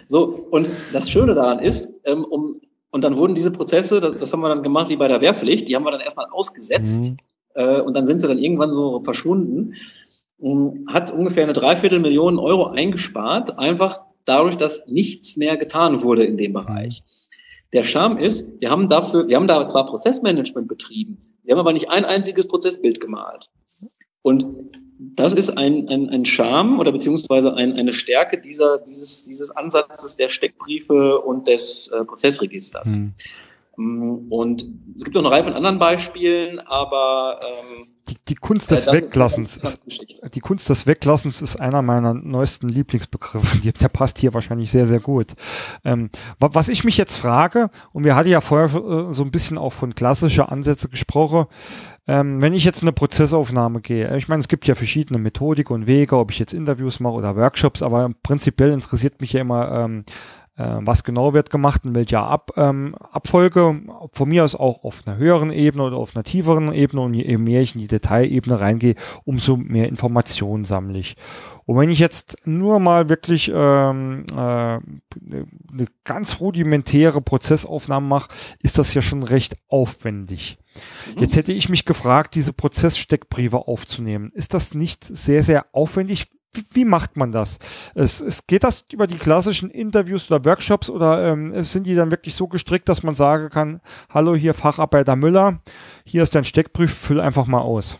[0.07, 2.61] So, und das Schöne daran ist, ähm, um,
[2.91, 5.67] und dann wurden diese Prozesse, das, das, haben wir dann gemacht wie bei der Wehrpflicht,
[5.67, 7.17] die haben wir dann erstmal ausgesetzt mhm.
[7.55, 9.73] Äh, und dann sind sie dann irgendwann so verschwunden.
[10.37, 16.37] Und hat ungefähr eine Dreiviertelmillion Euro eingespart, einfach dadurch, dass nichts mehr getan wurde in
[16.37, 17.03] dem Bereich.
[17.73, 21.73] Der Charme ist, wir haben dafür, wir haben da zwar Prozessmanagement betrieben, wir haben aber
[21.73, 23.49] nicht ein einziges Prozessbild gemalt.
[24.21, 24.45] Und
[24.99, 30.15] das ist ein, ein, ein Charme oder beziehungsweise ein, eine Stärke dieser, dieses, dieses Ansatzes
[30.15, 32.95] der Steckbriefe und des äh, Prozessregisters.
[32.95, 33.13] Hm.
[33.77, 34.65] Mm, und
[34.95, 38.93] es gibt noch eine Reihe von anderen Beispielen, aber ähm, die, die Kunst des äh,
[38.93, 39.81] Weglassens ist,
[40.33, 43.57] die Kunst des Weglassens ist einer meiner neuesten Lieblingsbegriffe.
[43.59, 45.33] Der passt hier wahrscheinlich sehr, sehr gut.
[45.83, 46.09] Ähm,
[46.39, 49.73] was ich mich jetzt frage, und wir hatten ja vorher äh, so ein bisschen auch
[49.73, 51.45] von klassischer Ansätze gesprochen,
[52.07, 55.87] ähm, wenn ich jetzt eine Prozessaufnahme gehe, ich meine, es gibt ja verschiedene Methodik und
[55.87, 60.05] Wege, ob ich jetzt Interviews mache oder Workshops, aber prinzipiell interessiert mich ja immer, ähm,
[60.07, 63.81] äh, was genau wird gemacht, in welcher Ab, ähm, Abfolge,
[64.11, 67.37] von mir aus auch auf einer höheren Ebene oder auf einer tieferen Ebene und je
[67.37, 68.95] mehr ich in die Detailebene reingehe,
[69.25, 71.17] umso mehr Informationen sammle ich.
[71.65, 74.81] Und wenn ich jetzt nur mal wirklich ähm, äh, eine
[76.03, 78.29] ganz rudimentäre Prozessaufnahme mache,
[78.59, 80.57] ist das ja schon recht aufwendig.
[81.15, 81.21] Mhm.
[81.21, 84.31] Jetzt hätte ich mich gefragt, diese Prozesssteckbriefe aufzunehmen.
[84.33, 86.27] Ist das nicht sehr, sehr aufwendig?
[86.71, 87.59] Wie, macht man das?
[87.93, 92.11] Es, es, geht das über die klassischen Interviews oder Workshops oder ähm, sind die dann
[92.11, 95.61] wirklich so gestrickt, dass man sagen kann, hallo hier Facharbeiter Müller,
[96.05, 97.97] hier ist dein Steckbrief, füll einfach mal aus.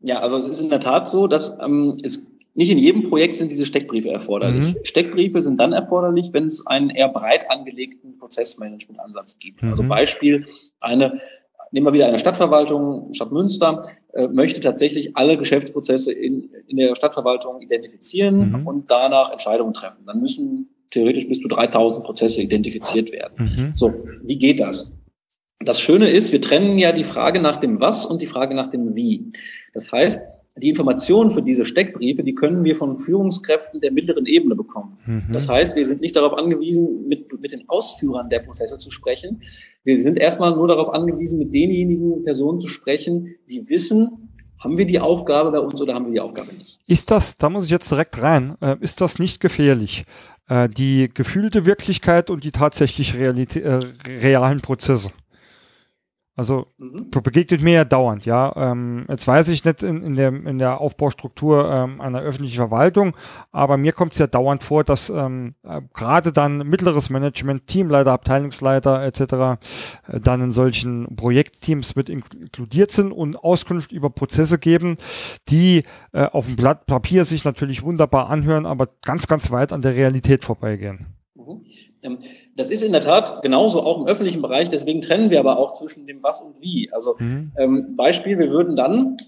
[0.00, 3.36] Ja, also es ist in der Tat so, dass ähm, es nicht in jedem Projekt
[3.36, 4.74] sind diese Steckbriefe erforderlich.
[4.74, 4.84] Mhm.
[4.84, 9.62] Steckbriefe sind dann erforderlich, wenn es einen eher breit angelegten Prozessmanagement-Ansatz gibt.
[9.62, 9.90] Also mhm.
[9.92, 10.46] Also Beispiel,
[10.80, 11.20] eine
[11.70, 13.82] nehmen wir wieder eine Stadtverwaltung, Stadt Münster,
[14.32, 18.66] möchte tatsächlich alle Geschäftsprozesse in, in der Stadtverwaltung identifizieren mhm.
[18.66, 20.04] und danach Entscheidungen treffen.
[20.06, 23.34] Dann müssen theoretisch bis zu 3000 Prozesse identifiziert werden.
[23.36, 23.74] Mhm.
[23.74, 23.92] So,
[24.22, 24.92] wie geht das?
[25.60, 28.68] Das Schöne ist, wir trennen ja die Frage nach dem Was und die Frage nach
[28.68, 29.30] dem Wie.
[29.74, 30.18] Das heißt,
[30.56, 34.96] die Informationen für diese Steckbriefe, die können wir von Führungskräften der mittleren Ebene bekommen.
[35.06, 35.32] Mhm.
[35.32, 39.42] Das heißt, wir sind nicht darauf angewiesen, mit, mit den Ausführern der Prozesse zu sprechen.
[39.84, 44.86] Wir sind erstmal nur darauf angewiesen, mit denjenigen Personen zu sprechen, die wissen, haben wir
[44.86, 46.78] die Aufgabe bei uns oder haben wir die Aufgabe nicht?
[46.86, 50.04] Ist das, da muss ich jetzt direkt rein, äh, ist das nicht gefährlich?
[50.48, 55.12] Äh, die gefühlte Wirklichkeit und die tatsächlich Realität, äh, realen Prozesse.
[56.40, 57.10] Also mhm.
[57.10, 58.50] begegnet mir ja dauernd, ja.
[58.56, 63.14] Ähm, jetzt weiß ich nicht in, in, der, in der Aufbaustruktur ähm, einer öffentlichen Verwaltung,
[63.52, 68.12] aber mir kommt es ja dauernd vor, dass ähm, äh, gerade dann mittleres Management, Teamleiter,
[68.12, 69.20] Abteilungsleiter etc.
[69.20, 69.58] Äh,
[70.18, 74.96] dann in solchen Projektteams mit inkludiert sind und Auskunft über Prozesse geben,
[75.50, 75.82] die
[76.12, 79.94] äh, auf dem Blatt Papier sich natürlich wunderbar anhören, aber ganz, ganz weit an der
[79.94, 81.18] Realität vorbeigehen.
[81.34, 81.60] Mhm.
[82.02, 82.18] Ähm,
[82.56, 84.68] das ist in der Tat genauso auch im öffentlichen Bereich.
[84.68, 86.90] Deswegen trennen wir aber auch zwischen dem Was und Wie.
[86.92, 87.52] Also mhm.
[87.56, 89.18] ähm, Beispiel, wir würden dann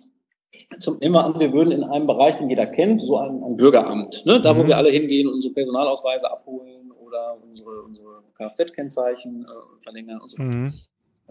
[0.78, 4.24] zum immer an, wir würden in einem Bereich, den jeder kennt, so ein, ein Bürgeramt,
[4.26, 4.40] ne?
[4.40, 4.68] da wo mhm.
[4.68, 10.42] wir alle hingehen, unsere Personalausweise abholen oder unsere, unsere Kfz-Kennzeichen äh, verlängern und so.
[10.42, 10.72] Mhm.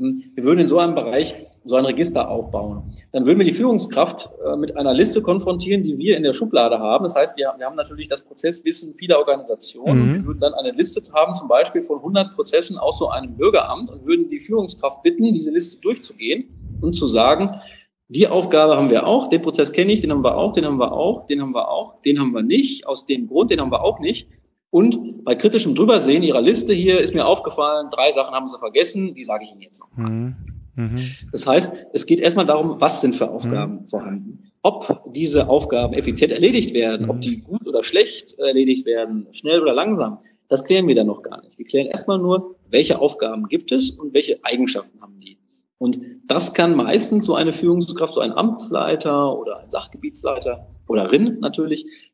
[0.02, 2.84] Ähm, wir würden in so einem Bereich so ein Register aufbauen.
[3.12, 6.80] Dann würden wir die Führungskraft äh, mit einer Liste konfrontieren, die wir in der Schublade
[6.80, 7.04] haben.
[7.04, 10.08] Das heißt, wir, wir haben natürlich das Prozesswissen vieler Organisationen.
[10.08, 10.16] Mhm.
[10.16, 13.92] Wir würden dann eine Liste haben, zum Beispiel von 100 Prozessen aus so einem Bürgeramt
[13.92, 16.46] und würden die Führungskraft bitten, diese Liste durchzugehen
[16.82, 17.62] und zu sagen,
[18.08, 20.80] die Aufgabe haben wir auch, den Prozess kenne ich, den haben wir auch, den haben
[20.80, 23.72] wir auch, den haben wir auch, den haben wir nicht, aus dem Grund, den haben
[23.72, 24.28] wir auch nicht.
[24.72, 29.14] Und bei kritischem Drübersehen Ihrer Liste hier ist mir aufgefallen, drei Sachen haben Sie vergessen,
[29.14, 29.96] die sage ich Ihnen jetzt noch.
[29.98, 30.36] Mhm.
[30.76, 31.12] Mhm.
[31.32, 33.88] Das heißt, es geht erstmal darum, was sind für Aufgaben mhm.
[33.88, 34.52] vorhanden.
[34.64, 39.74] Ob diese Aufgaben effizient erledigt werden, ob die gut oder schlecht erledigt werden, schnell oder
[39.74, 41.58] langsam, das klären wir dann noch gar nicht.
[41.58, 45.38] Wir klären erstmal nur, welche Aufgaben gibt es und welche Eigenschaften haben die.
[45.80, 51.40] Und das kann meistens so eine Führungskraft, so ein Amtsleiter oder ein Sachgebietsleiter oder RIN
[51.40, 52.11] natürlich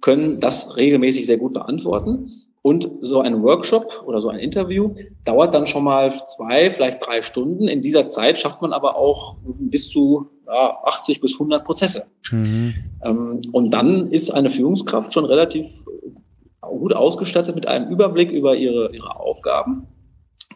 [0.00, 2.30] können das regelmäßig sehr gut beantworten.
[2.60, 4.92] Und so ein Workshop oder so ein Interview
[5.24, 7.68] dauert dann schon mal zwei, vielleicht drei Stunden.
[7.68, 12.08] In dieser Zeit schafft man aber auch bis zu ja, 80 bis 100 Prozesse.
[12.30, 12.74] Mhm.
[13.04, 15.84] Ähm, und dann ist eine Führungskraft schon relativ
[16.60, 19.86] gut ausgestattet mit einem Überblick über ihre, ihre Aufgaben.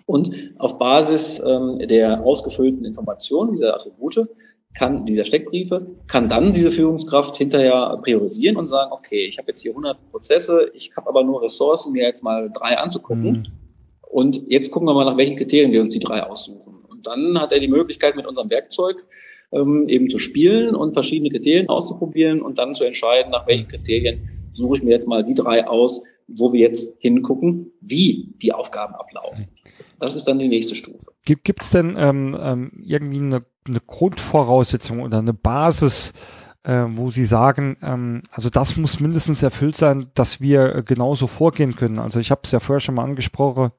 [0.04, 4.26] Und auf Basis ähm, der ausgefüllten Informationen, dieser Attribute,
[4.74, 9.60] kann dieser Steckbriefe, kann dann diese Führungskraft hinterher priorisieren und sagen, okay, ich habe jetzt
[9.60, 13.30] hier 100 Prozesse, ich habe aber nur Ressourcen, mir jetzt mal drei anzugucken.
[13.32, 13.46] Mhm.
[14.02, 16.84] Und jetzt gucken wir mal, nach welchen Kriterien wir uns die drei aussuchen.
[16.88, 19.04] Und dann hat er die Möglichkeit, mit unserem Werkzeug
[19.52, 24.28] ähm, eben zu spielen und verschiedene Kriterien auszuprobieren und dann zu entscheiden, nach welchen Kriterien
[24.54, 28.94] suche ich mir jetzt mal die drei aus, wo wir jetzt hingucken, wie die Aufgaben
[28.94, 29.48] ablaufen.
[29.98, 31.12] Das ist dann die nächste Stufe.
[31.24, 36.12] Gibt es denn ähm, ähm, irgendwie eine, eine Grundvoraussetzung oder eine Basis,
[36.64, 41.26] äh, wo Sie sagen, ähm, also das muss mindestens erfüllt sein, dass wir äh, genauso
[41.26, 41.98] vorgehen können.
[41.98, 43.70] Also ich habe es ja vorher schon mal angesprochen,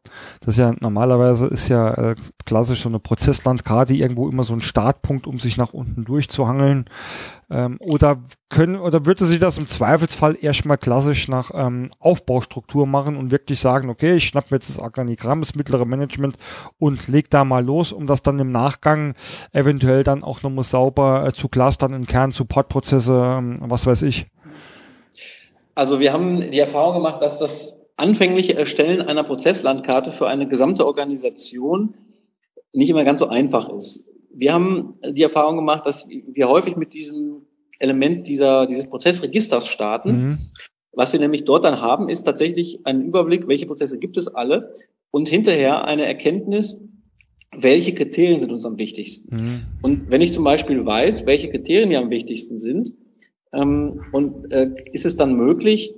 [0.41, 2.15] dass ja normalerweise ist ja äh,
[2.45, 6.85] klassisch so eine Prozesslandkarte irgendwo immer so ein Startpunkt, um sich nach unten durchzuhangeln.
[7.53, 13.15] Ähm, oder können oder würde sie das im Zweifelsfall erstmal klassisch nach ähm, Aufbaustruktur machen
[13.15, 16.35] und wirklich sagen, okay, ich schnapp mir jetzt das Organigramm, das mittlere Management
[16.79, 19.13] und leg da mal los, um das dann im Nachgang
[19.51, 24.25] eventuell dann auch nochmal sauber äh, zu clustern in Kern-Support-Prozesse, ähm, was weiß ich.
[25.75, 30.87] Also wir haben die Erfahrung gemacht, dass das anfängliche Erstellen einer Prozesslandkarte für eine gesamte
[30.87, 31.93] Organisation
[32.71, 36.93] nicht immer ganz so einfach ist wir haben die Erfahrung gemacht, dass wir häufig mit
[36.93, 37.42] diesem
[37.83, 40.11] Element dieser, dieses Prozessregisters starten.
[40.11, 40.39] Mhm.
[40.93, 44.71] Was wir nämlich dort dann haben, ist tatsächlich ein Überblick, welche Prozesse gibt es alle
[45.11, 46.81] und hinterher eine Erkenntnis,
[47.55, 49.35] welche Kriterien sind uns am wichtigsten.
[49.35, 49.61] Mhm.
[49.81, 52.93] Und wenn ich zum Beispiel weiß, welche Kriterien mir am wichtigsten sind,
[53.53, 55.93] ähm, und äh, ist es dann möglich,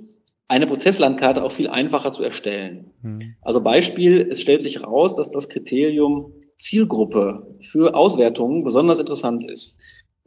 [0.48, 2.90] eine Prozesslandkarte auch viel einfacher zu erstellen.
[3.02, 3.34] Mhm.
[3.42, 9.76] Also Beispiel, es stellt sich heraus, dass das Kriterium Zielgruppe für Auswertungen besonders interessant ist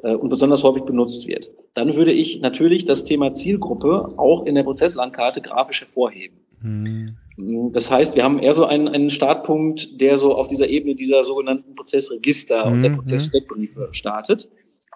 [0.02, 4.64] und besonders häufig benutzt wird, dann würde ich natürlich das Thema Zielgruppe auch in der
[4.64, 6.38] Prozesslandkarte grafisch hervorheben.
[6.62, 7.16] Mhm.
[7.72, 11.24] Das heißt, wir haben eher so einen, einen Startpunkt, der so auf dieser Ebene dieser
[11.24, 12.74] sogenannten Prozessregister mhm.
[12.74, 12.96] und der mhm.
[12.98, 14.50] Prozesssteckbriefe startet.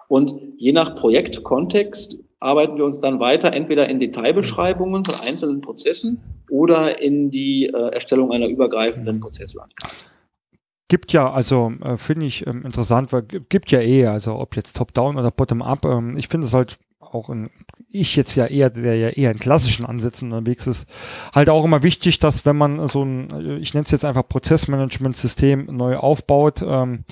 [0.08, 6.20] Und je nach Projektkontext arbeiten wir uns dann weiter entweder in Detailbeschreibungen von einzelnen Prozessen
[6.50, 9.20] oder in die äh, Erstellung einer übergreifenden mhm.
[9.20, 10.13] Prozesslandkarte
[10.88, 14.76] gibt ja, also äh, finde ich ähm, interessant, weil gibt ja eh, also ob jetzt
[14.76, 17.50] Top-Down oder Bottom-Up, ähm, ich finde es halt auch in,
[17.88, 20.86] ich jetzt ja eher, der ja eher in klassischen Ansätzen unterwegs ist,
[21.34, 25.66] halt auch immer wichtig, dass wenn man so ein, ich nenne es jetzt einfach Prozessmanagement-System
[25.70, 27.04] neu aufbaut, ähm,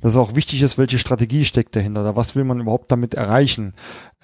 [0.00, 3.14] dass es auch wichtig ist, welche Strategie steckt dahinter oder was will man überhaupt damit
[3.14, 3.74] erreichen.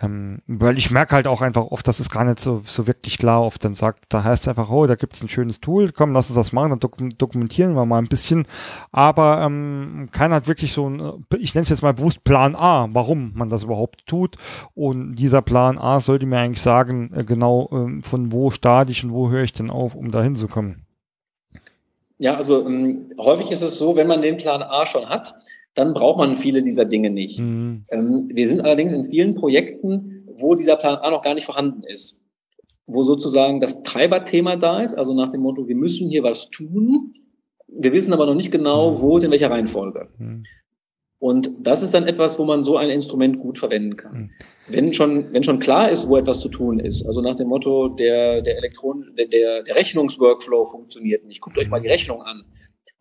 [0.00, 3.18] Ähm, weil ich merke halt auch einfach oft, das ist gar nicht so, so wirklich
[3.18, 3.42] klar.
[3.42, 6.12] Oft dann sagt, da heißt es einfach, oh, da gibt es ein schönes Tool, komm,
[6.12, 8.46] lass uns das machen, dann dokumentieren wir mal ein bisschen.
[8.92, 12.88] Aber ähm, keiner hat wirklich so ein, ich nenne es jetzt mal bewusst Plan A,
[12.92, 14.36] warum man das überhaupt tut.
[14.74, 19.04] Und dieser Plan A sollte mir eigentlich sagen, äh, genau äh, von wo starte ich
[19.04, 20.86] und wo höre ich denn auf, um da hinzukommen.
[22.18, 25.34] Ja, also ähm, häufig ist es so, wenn man den Plan A schon hat,
[25.74, 27.38] dann braucht man viele dieser Dinge nicht.
[27.38, 27.84] Mhm.
[27.90, 31.82] Ähm, wir sind allerdings in vielen Projekten, wo dieser Plan A noch gar nicht vorhanden
[31.82, 32.22] ist.
[32.86, 37.14] Wo sozusagen das Treiberthema da ist, also nach dem Motto, wir müssen hier was tun.
[37.66, 39.00] Wir wissen aber noch nicht genau, mhm.
[39.02, 40.08] wo und in welcher Reihenfolge.
[40.18, 40.44] Mhm.
[41.18, 44.14] Und das ist dann etwas, wo man so ein Instrument gut verwenden kann.
[44.14, 44.30] Mhm.
[44.68, 47.88] Wenn schon, wenn schon klar ist, wo etwas zu tun ist, also nach dem Motto,
[47.88, 52.44] der, der Elektron, der, der Rechnungsworkflow funktioniert nicht, guckt euch mal die Rechnung an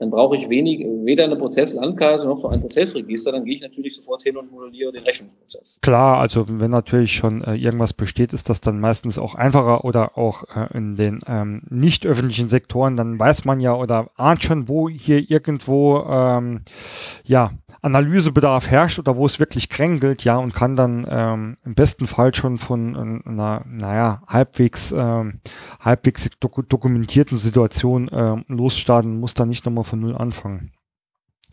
[0.03, 3.95] dann brauche ich wenig, weder eine Prozesslandkarte noch so ein Prozessregister, dann gehe ich natürlich
[3.95, 5.79] sofort hin und modelliere den Rechnungsprozess.
[5.81, 10.17] Klar, also wenn natürlich schon äh, irgendwas besteht, ist das dann meistens auch einfacher oder
[10.17, 14.67] auch äh, in den ähm, nicht öffentlichen Sektoren, dann weiß man ja oder ahnt schon,
[14.67, 16.63] wo hier irgendwo ähm,
[17.23, 17.51] ja
[17.83, 22.33] Analysebedarf herrscht oder wo es wirklich kränkelt, ja, und kann dann ähm, im besten Fall
[22.33, 25.41] schon von äh, einer, naja, halbwegs, ähm,
[25.81, 30.71] halbwegs dok dokumentierten Situation äh, losstarten, muss da nicht nochmal von null anfangen.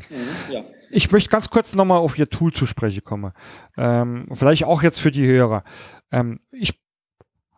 [0.09, 0.63] Mhm, ja.
[0.93, 3.33] Ich möchte ganz kurz nochmal auf Ihr Tool zu sprechen kommen.
[3.77, 5.65] Ähm, vielleicht auch jetzt für die Hörer.
[6.13, 6.81] Ähm, ich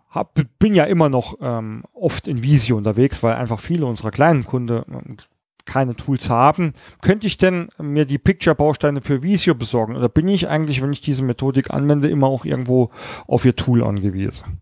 [0.09, 4.45] hab, bin ja immer noch ähm, oft in Visio unterwegs, weil einfach viele unserer kleinen
[4.45, 5.17] Kunden
[5.65, 9.97] keine Tools haben, könnte ich denn mir die Picture-Bausteine für Visio besorgen?
[9.97, 12.91] Oder bin ich eigentlich, wenn ich diese Methodik anwende, immer auch irgendwo
[13.27, 14.61] auf Ihr Tool angewiesen?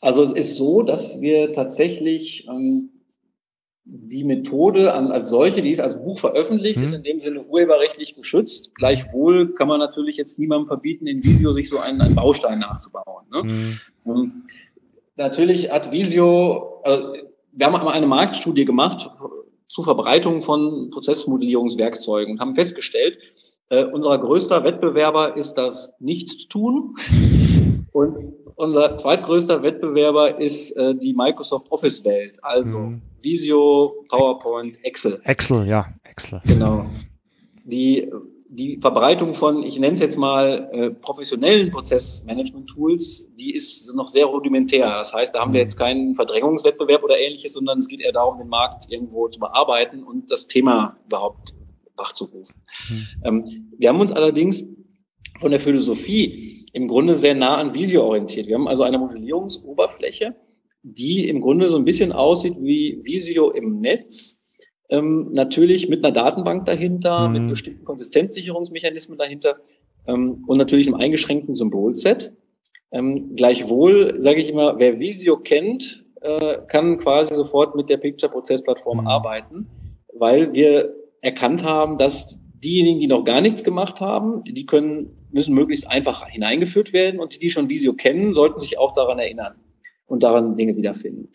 [0.00, 2.90] Also es ist so, dass wir tatsächlich ähm,
[3.84, 6.84] die Methode an, als solche, die ist als Buch veröffentlicht, mhm.
[6.84, 8.74] ist in dem Sinne urheberrechtlich geschützt.
[8.74, 13.26] Gleichwohl kann man natürlich jetzt niemandem verbieten, in Visio sich so einen, einen Baustein nachzubauen.
[13.32, 13.78] Ne?
[14.06, 14.44] Ähm,
[15.16, 16.98] natürlich hat Visio, äh,
[17.52, 19.10] wir haben einmal eine Marktstudie gemacht
[19.70, 23.18] zur Verbreitung von Prozessmodellierungswerkzeugen und haben festgestellt,
[23.68, 26.96] äh, unser größter Wettbewerber ist das Nichtstun
[27.92, 33.02] und unser zweitgrößter Wettbewerber ist äh, die Microsoft Office Welt, also mhm.
[33.22, 35.20] Visio, PowerPoint, Excel.
[35.24, 36.42] Excel, ja, Excel.
[36.46, 36.86] Genau.
[37.64, 38.10] Die
[38.52, 44.26] die Verbreitung von, ich nenne es jetzt mal, äh, professionellen Prozessmanagement-Tools, die ist noch sehr
[44.26, 44.88] rudimentär.
[44.88, 45.66] Das heißt, da haben wir mhm.
[45.66, 50.02] jetzt keinen Verdrängungswettbewerb oder ähnliches, sondern es geht eher darum, den Markt irgendwo zu bearbeiten
[50.02, 51.54] und das Thema überhaupt
[51.96, 52.56] wachzurufen.
[52.88, 53.06] Mhm.
[53.24, 54.64] Ähm, wir haben uns allerdings
[55.38, 58.48] von der Philosophie im Grunde sehr nah an Visio orientiert.
[58.48, 60.34] Wir haben also eine Modellierungsoberfläche,
[60.82, 64.39] die im Grunde so ein bisschen aussieht wie Visio im Netz,
[64.90, 67.32] ähm, natürlich mit einer Datenbank dahinter, mhm.
[67.32, 69.56] mit bestimmten Konsistenzsicherungsmechanismen dahinter
[70.06, 72.32] ähm, und natürlich einem eingeschränkten Symbolset.
[72.92, 79.02] Ähm, gleichwohl sage ich immer, wer Visio kennt, äh, kann quasi sofort mit der Picture-Prozess-Plattform
[79.02, 79.06] mhm.
[79.06, 79.66] arbeiten,
[80.12, 85.54] weil wir erkannt haben, dass diejenigen, die noch gar nichts gemacht haben, die können, müssen
[85.54, 89.54] möglichst einfach hineingeführt werden und die, die schon Visio kennen, sollten sich auch daran erinnern
[90.06, 91.28] und daran Dinge wiederfinden.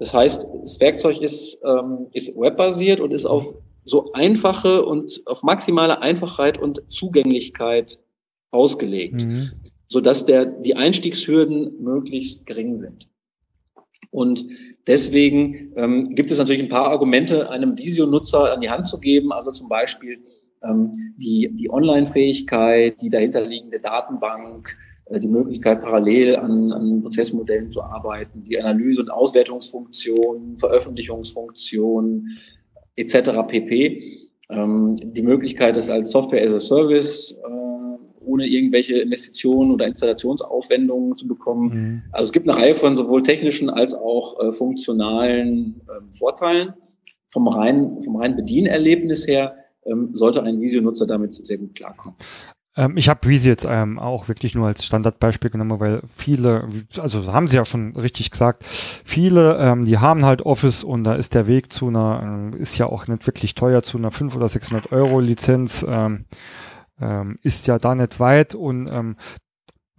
[0.00, 5.42] Das heißt, das Werkzeug ist, ähm, ist webbasiert und ist auf so einfache und auf
[5.42, 7.98] maximale Einfachheit und Zugänglichkeit
[8.50, 9.50] ausgelegt, mhm.
[9.88, 13.08] so dass der, die Einstiegshürden möglichst gering sind.
[14.10, 14.44] Und
[14.86, 19.32] deswegen ähm, gibt es natürlich ein paar Argumente, einem Visio-Nutzer an die Hand zu geben,
[19.32, 20.18] also zum Beispiel
[20.62, 24.76] ähm, die, die Online-Fähigkeit, die dahinterliegende Datenbank,
[25.18, 32.28] die Möglichkeit, parallel an, an Prozessmodellen zu arbeiten, die Analyse- und Auswertungsfunktion, Veröffentlichungsfunktion
[32.96, 33.30] etc.
[33.48, 34.20] pp.
[34.50, 37.60] Ähm, die Möglichkeit, das als Software as a Service äh,
[38.20, 41.68] ohne irgendwelche Investitionen oder Installationsaufwendungen zu bekommen.
[41.72, 42.02] Mhm.
[42.12, 46.74] Also es gibt eine Reihe von sowohl technischen als auch äh, funktionalen äh, Vorteilen.
[47.28, 49.54] Vom reinen, vom reinen Bedienerlebnis her
[49.84, 52.16] ähm, sollte ein Visio-Nutzer damit sehr gut klarkommen.
[52.76, 56.68] Ähm, ich habe Visi jetzt ähm, auch wirklich nur als Standardbeispiel genommen, weil viele,
[56.98, 61.14] also haben sie ja schon richtig gesagt, viele, ähm, die haben halt Office und da
[61.14, 64.36] ist der Weg zu einer, äh, ist ja auch nicht wirklich teuer, zu einer 500
[64.36, 66.26] oder 600 Euro Lizenz, ähm,
[67.00, 69.16] ähm, ist ja da nicht weit und ähm,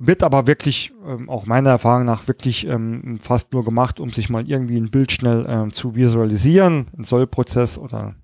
[0.03, 4.29] wird aber wirklich, ähm, auch meiner Erfahrung nach, wirklich ähm, fast nur gemacht, um sich
[4.29, 8.15] mal irgendwie ein Bild schnell ähm, zu visualisieren, ein Sollprozess oder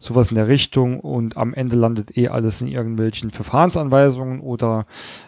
[0.00, 4.86] sowas in der Richtung und am Ende landet eh alles in irgendwelchen Verfahrensanweisungen oder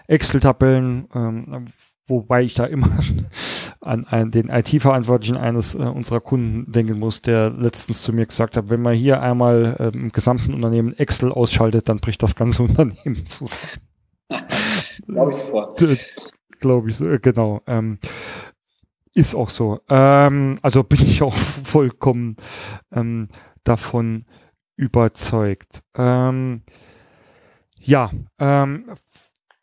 [0.08, 1.68] Excel-Tabellen, ähm,
[2.08, 2.90] wobei ich da immer
[3.80, 8.56] an, an den IT-Verantwortlichen eines äh, unserer Kunden denken muss, der letztens zu mir gesagt
[8.56, 12.62] hat, wenn man hier einmal äh, im gesamten Unternehmen Excel ausschaltet, dann bricht das ganze
[12.64, 13.62] Unternehmen zusammen.
[15.06, 15.84] Glaube ich sofort.
[16.60, 17.60] Glaube ich, äh, genau.
[17.66, 17.98] Ähm,
[19.14, 19.80] ist auch so.
[19.88, 21.34] Ähm, also bin ich auch
[21.64, 22.36] vollkommen
[22.92, 23.28] ähm,
[23.64, 24.24] davon
[24.76, 25.82] überzeugt.
[25.96, 26.62] Ähm,
[27.78, 28.86] ja, ähm,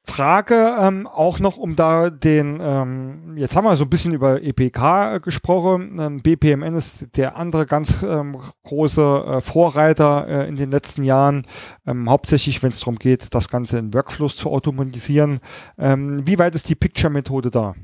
[0.10, 4.42] Frage ähm, auch noch, um da den, ähm, jetzt haben wir so ein bisschen über
[4.42, 6.00] EPK äh, gesprochen.
[6.00, 11.44] Ähm, BPMN ist der andere ganz ähm, große äh, Vorreiter äh, in den letzten Jahren,
[11.86, 15.40] ähm, hauptsächlich wenn es darum geht, das Ganze in Workflows zu automatisieren.
[15.78, 17.76] Ähm, wie weit ist die Picture-Methode da?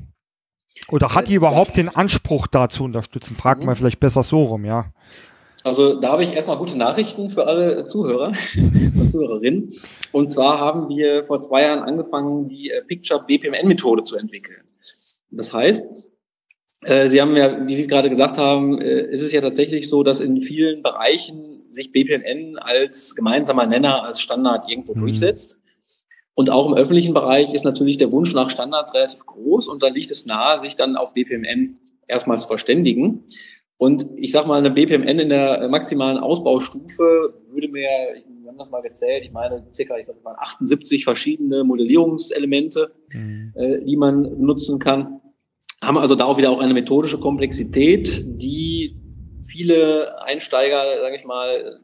[0.88, 3.36] Oder hat die überhaupt den Anspruch da zu unterstützen?
[3.36, 3.66] Fragt mhm.
[3.66, 4.86] man vielleicht besser so rum, ja.
[5.66, 8.30] Also da habe ich erstmal gute Nachrichten für alle Zuhörer
[8.96, 9.72] und Zuhörerinnen.
[10.12, 14.62] Und zwar haben wir vor zwei Jahren angefangen, die äh, Picture BPMN-Methode zu entwickeln.
[15.32, 15.90] Das heißt,
[16.82, 19.88] äh, Sie haben ja, wie Sie es gerade gesagt haben, äh, ist es ja tatsächlich
[19.88, 25.00] so, dass in vielen Bereichen sich BPMN als gemeinsamer Nenner, als Standard irgendwo mhm.
[25.00, 25.58] durchsetzt.
[26.34, 29.88] Und auch im öffentlichen Bereich ist natürlich der Wunsch nach Standards relativ groß und da
[29.88, 33.24] liegt es nahe, sich dann auf BPMN erstmal zu verständigen.
[33.78, 37.88] Und ich sage mal, eine BPMN in der maximalen Ausbaustufe würde mir,
[38.42, 42.92] wir haben das mal gezählt, ich meine, circa, ich glaube, es waren 78 verschiedene Modellierungselemente,
[43.12, 43.52] mhm.
[43.54, 45.20] äh, die man nutzen kann.
[45.82, 48.96] Haben also da auch wieder auch eine methodische Komplexität, die
[49.46, 51.80] viele Einsteiger, sage ich mal,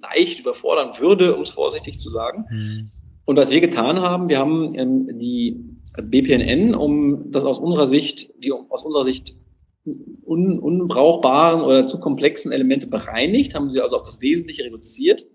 [0.00, 2.46] leicht überfordern würde, um es vorsichtig zu sagen.
[2.50, 2.90] Mhm.
[3.26, 5.62] Und was wir getan haben, wir haben ähm, die
[6.02, 9.34] BPNN, um das aus unserer Sicht, die aus unserer Sicht
[10.32, 15.26] un, unbrauchbaren oder zu komplexen Elemente bereinigt, haben sie also auf das Wesentliche reduziert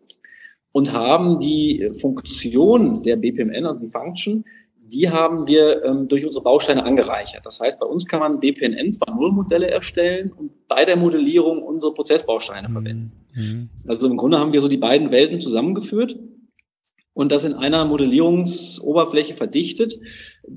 [0.72, 4.44] und haben die Funktion der BPMN, also die Function,
[4.92, 7.46] die haben wir ähm, durch unsere Bausteine angereichert.
[7.46, 11.94] Das heißt, bei uns kann man BPNN 2.0 Modelle erstellen und bei der Modellierung unsere
[11.94, 12.72] Prozessbausteine mhm.
[12.72, 13.12] verwenden.
[13.34, 13.70] Mhm.
[13.88, 16.18] Also im Grunde haben wir so die beiden Welten zusammengeführt
[17.18, 20.00] und das in einer Modellierungsoberfläche verdichtet,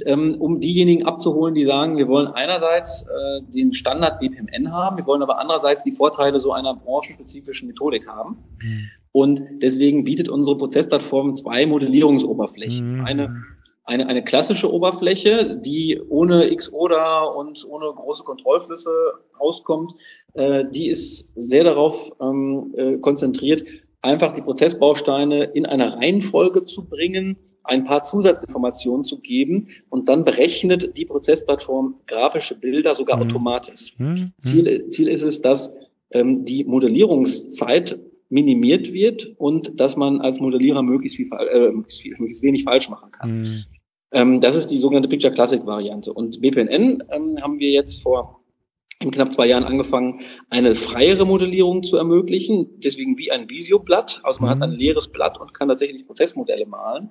[0.05, 5.07] ähm, um diejenigen abzuholen, die sagen, wir wollen einerseits äh, den Standard BPMN haben, wir
[5.07, 8.37] wollen aber andererseits die Vorteile so einer branchenspezifischen Methodik haben.
[8.63, 8.91] Mhm.
[9.13, 12.99] Und deswegen bietet unsere Prozessplattform zwei Modellierungsoberflächen.
[12.99, 13.05] Mhm.
[13.07, 13.43] Eine
[13.85, 18.91] eine, eine klassische Oberfläche, die ohne X-Oder und ohne große Kontrollflüsse
[19.37, 19.95] auskommt,
[20.35, 23.65] äh, die ist sehr darauf ähm, äh, konzentriert,
[24.03, 30.25] einfach die Prozessbausteine in einer Reihenfolge zu bringen, ein paar Zusatzinformationen zu geben und dann
[30.25, 33.25] berechnet die Prozessplattform grafische Bilder sogar mhm.
[33.25, 33.95] automatisch.
[33.99, 34.33] Mhm.
[34.39, 35.79] Ziel, Ziel ist es, dass
[36.11, 37.99] ähm, die Modellierungszeit
[38.31, 42.89] minimiert wird und dass man als Modellierer möglichst viel, äh, möglichst, viel möglichst wenig falsch
[42.89, 43.43] machen kann.
[43.43, 43.65] Mhm.
[44.13, 46.13] Ähm, das ist die sogenannte Picture Classic Variante.
[46.13, 48.40] Und BPNN ähm, haben wir jetzt vor
[49.03, 50.21] in knapp zwei Jahren angefangen,
[50.51, 52.69] eine freiere Modellierung zu ermöglichen.
[52.81, 54.21] Deswegen wie ein Visio-Blatt.
[54.23, 54.63] Also man mhm.
[54.63, 57.09] hat ein leeres Blatt und kann tatsächlich Prozessmodelle malen.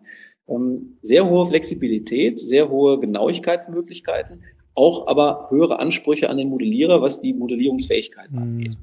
[0.48, 4.44] Ähm, sehr hohe Flexibilität, sehr hohe Genauigkeitsmöglichkeiten,
[4.76, 8.38] auch aber höhere Ansprüche an den Modellierer, was die Modellierungsfähigkeit mhm.
[8.38, 8.78] angeht.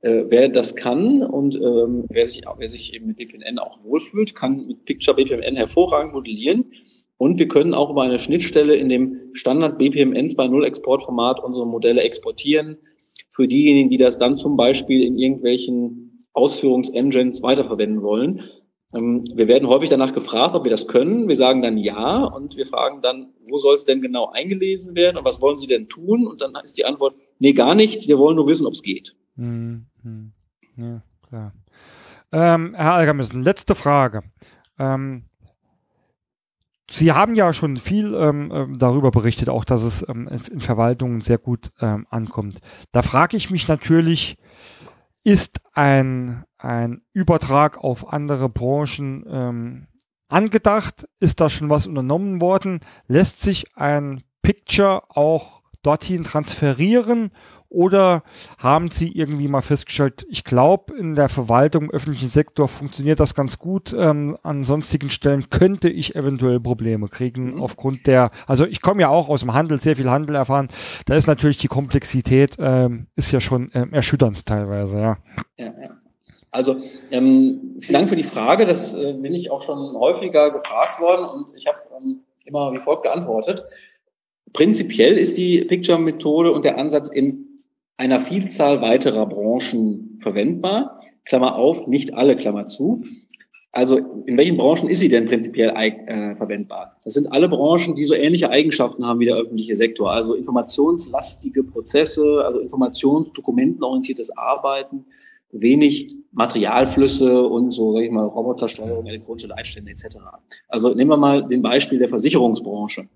[0.00, 4.34] Äh, wer das kann und ähm, wer, sich, wer sich eben mit BPMN auch wohlfühlt,
[4.34, 6.72] kann mit Picture BPMN hervorragend modellieren.
[7.20, 12.00] Und wir können auch über eine Schnittstelle in dem Standard BPMN 2.0 Exportformat unsere Modelle
[12.00, 12.78] exportieren.
[13.28, 18.44] Für diejenigen, die das dann zum Beispiel in irgendwelchen Ausführungsengines weiterverwenden wollen.
[18.94, 21.28] Ähm, wir werden häufig danach gefragt, ob wir das können.
[21.28, 25.18] Wir sagen dann ja und wir fragen dann, wo soll es denn genau eingelesen werden
[25.18, 26.26] und was wollen Sie denn tun?
[26.26, 28.08] Und dann ist die Antwort, nee, gar nichts.
[28.08, 29.14] Wir wollen nur wissen, ob es geht.
[29.36, 29.84] Mhm.
[30.78, 31.52] Ja, klar.
[32.32, 34.22] Ähm, Herr Algermissen, letzte Frage.
[34.78, 35.24] Ähm,
[36.92, 41.20] Sie haben ja schon viel ähm, ähm, darüber berichtet, auch dass es ähm, in Verwaltungen
[41.20, 42.58] sehr gut ähm, ankommt.
[42.90, 44.36] Da frage ich mich natürlich,
[45.22, 49.86] ist ein, ein Übertrag auf andere Branchen ähm,
[50.28, 51.06] angedacht?
[51.20, 52.80] Ist da schon was unternommen worden?
[53.06, 57.30] Lässt sich ein Picture auch dorthin transferieren
[57.70, 58.24] oder
[58.58, 63.34] haben Sie irgendwie mal festgestellt, ich glaube, in der Verwaltung, im öffentlichen Sektor funktioniert das
[63.34, 63.94] ganz gut.
[63.96, 67.62] Ähm, an sonstigen Stellen könnte ich eventuell Probleme kriegen mhm.
[67.62, 70.68] aufgrund der, also ich komme ja auch aus dem Handel, sehr viel Handel erfahren.
[71.06, 75.18] Da ist natürlich die Komplexität, ähm, ist ja schon ähm, erschütternd teilweise, ja.
[75.56, 75.90] ja, ja.
[76.50, 76.76] Also
[77.12, 78.66] ähm, vielen Dank für die Frage.
[78.66, 82.80] Das äh, bin ich auch schon häufiger gefragt worden und ich habe ähm, immer wie
[82.80, 83.64] folgt geantwortet.
[84.52, 87.49] Prinzipiell ist die Picture-Methode und der Ansatz im
[88.00, 90.98] einer Vielzahl weiterer Branchen verwendbar.
[91.26, 93.04] Klammer auf, nicht alle, Klammer zu.
[93.72, 96.96] Also in welchen Branchen ist sie denn prinzipiell äh, verwendbar?
[97.04, 100.10] Das sind alle Branchen, die so ähnliche Eigenschaften haben wie der öffentliche Sektor.
[100.10, 105.04] Also informationslastige Prozesse, also informationsdokumentenorientiertes Arbeiten,
[105.52, 110.16] wenig Materialflüsse und so, sag ich mal, Robotersteuerung, elektronische Leitstände etc.
[110.68, 113.08] Also nehmen wir mal den Beispiel der Versicherungsbranche.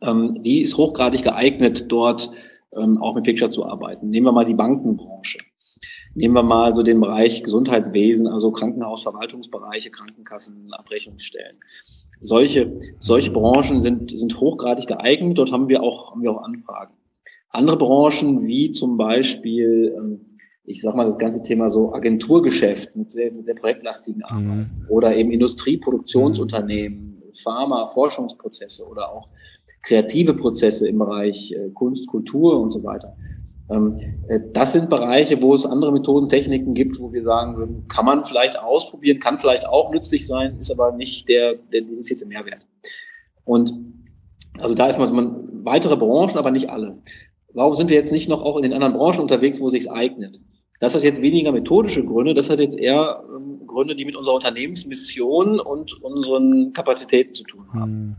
[0.00, 2.30] Ähm, die ist hochgradig geeignet, dort
[2.76, 4.10] ähm, auch mit Picture zu arbeiten.
[4.10, 5.38] Nehmen wir mal die Bankenbranche.
[6.14, 11.58] Nehmen wir mal so den Bereich Gesundheitswesen, also Krankenhausverwaltungsbereiche, Krankenkassen, Abrechnungsstellen.
[12.20, 15.38] solche, solche Branchen sind, sind hochgradig geeignet.
[15.38, 16.94] Dort haben wir auch, haben wir auch Anfragen.
[17.50, 23.10] Andere Branchen, wie zum Beispiel, ähm, ich sag mal, das ganze Thema so Agenturgeschäft mit
[23.10, 24.86] sehr, mit sehr projektlastigen Arbeit mhm.
[24.90, 29.28] oder eben Industrieproduktionsunternehmen, Pharma, Forschungsprozesse oder auch
[29.82, 33.16] kreative Prozesse im Bereich äh, Kunst, Kultur und so weiter.
[33.70, 33.96] Ähm,
[34.28, 38.04] äh, das sind Bereiche, wo es andere Methoden, Techniken gibt, wo wir sagen würden, kann
[38.04, 42.66] man vielleicht ausprobieren, kann vielleicht auch nützlich sein, ist aber nicht der, der dedizierte Mehrwert.
[43.44, 43.72] Und
[44.58, 46.98] also da ist man weitere Branchen, aber nicht alle.
[47.54, 49.90] Warum sind wir jetzt nicht noch auch in den anderen Branchen unterwegs, wo es sich
[49.90, 50.40] eignet?
[50.80, 54.36] Das hat jetzt weniger methodische Gründe, das hat jetzt eher ähm, Gründe, die mit unserer
[54.36, 57.92] Unternehmensmission und unseren Kapazitäten zu tun haben.
[57.92, 58.16] Mhm.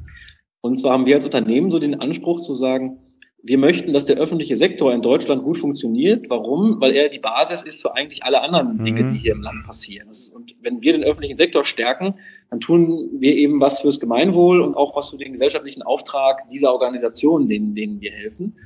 [0.62, 3.00] Und zwar haben wir als Unternehmen so den Anspruch zu sagen,
[3.42, 6.30] wir möchten, dass der öffentliche Sektor in Deutschland gut funktioniert.
[6.30, 6.82] Warum?
[6.82, 9.14] Weil er die Basis ist für eigentlich alle anderen Dinge, mhm.
[9.14, 10.10] die hier im Land passieren.
[10.34, 12.16] Und wenn wir den öffentlichen Sektor stärken,
[12.50, 16.74] dann tun wir eben was fürs Gemeinwohl und auch was für den gesellschaftlichen Auftrag dieser
[16.74, 18.58] Organisationen, denen, denen wir helfen.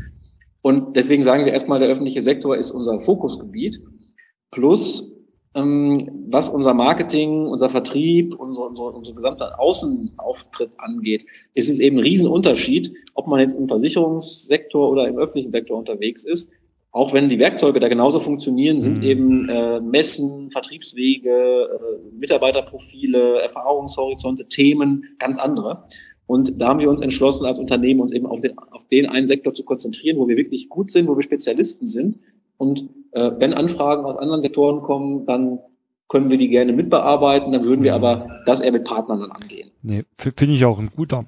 [0.64, 3.80] Und deswegen sagen wir erstmal, der öffentliche Sektor ist unser Fokusgebiet.
[4.50, 5.13] Plus
[5.56, 12.04] was unser Marketing, unser Vertrieb, unser, unser, unser gesamter Außenauftritt angeht, ist es eben ein
[12.04, 16.52] Riesenunterschied, ob man jetzt im Versicherungssektor oder im öffentlichen Sektor unterwegs ist.
[16.92, 19.04] Auch wenn die Werkzeuge da genauso funktionieren, sind mhm.
[19.04, 25.86] eben äh, Messen, Vertriebswege, äh, Mitarbeiterprofile, Erfahrungshorizonte, Themen ganz andere.
[26.26, 29.28] Und da haben wir uns entschlossen, als Unternehmen uns eben auf den, auf den einen
[29.28, 32.18] Sektor zu konzentrieren, wo wir wirklich gut sind, wo wir Spezialisten sind
[32.64, 35.60] und äh, wenn Anfragen aus anderen Sektoren kommen, dann
[36.08, 39.72] können wir die gerne mitbearbeiten, dann würden wir aber das eher mit Partnern dann angehen.
[39.82, 41.26] Nee, finde ich auch ein guter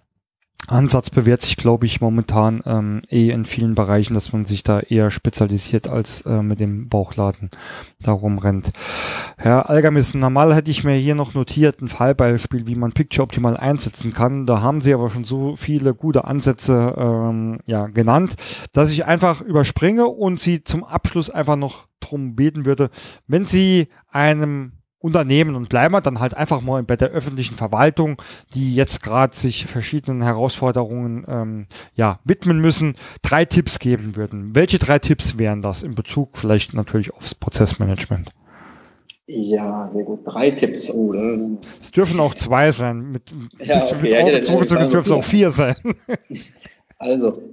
[0.67, 4.79] Ansatz bewährt sich, glaube ich, momentan ähm, eh in vielen Bereichen, dass man sich da
[4.79, 7.51] eher spezialisiert als äh, mit dem Bauchladen
[8.01, 8.71] darum rennt.
[9.37, 13.57] Herr Algermissen, normal hätte ich mir hier noch notiert ein Fallbeispiel, wie man Picture optimal
[13.57, 14.45] einsetzen kann.
[14.45, 18.35] Da haben Sie aber schon so viele gute Ansätze ähm, ja, genannt,
[18.73, 22.89] dass ich einfach überspringe und Sie zum Abschluss einfach noch drum beten würde,
[23.27, 24.73] wenn Sie einem
[25.05, 28.19] Unternehmen und bleiben wir dann halt einfach mal bei der öffentlichen Verwaltung,
[28.55, 34.55] die jetzt gerade sich verschiedenen Herausforderungen ähm, ja, widmen müssen, drei Tipps geben würden.
[34.55, 38.31] Welche drei Tipps wären das in Bezug vielleicht natürlich aufs Prozessmanagement?
[39.27, 40.21] Ja, sehr gut.
[40.23, 40.89] Drei Tipps.
[40.91, 41.13] Oh,
[41.81, 43.11] es dürfen auch zwei sein.
[43.11, 43.31] Mit,
[43.63, 45.75] ja, okay, mit ja, dürfen es auch vier sein.
[46.97, 47.43] Also,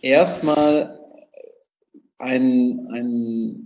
[0.00, 1.00] erstmal
[2.18, 3.63] ein, ein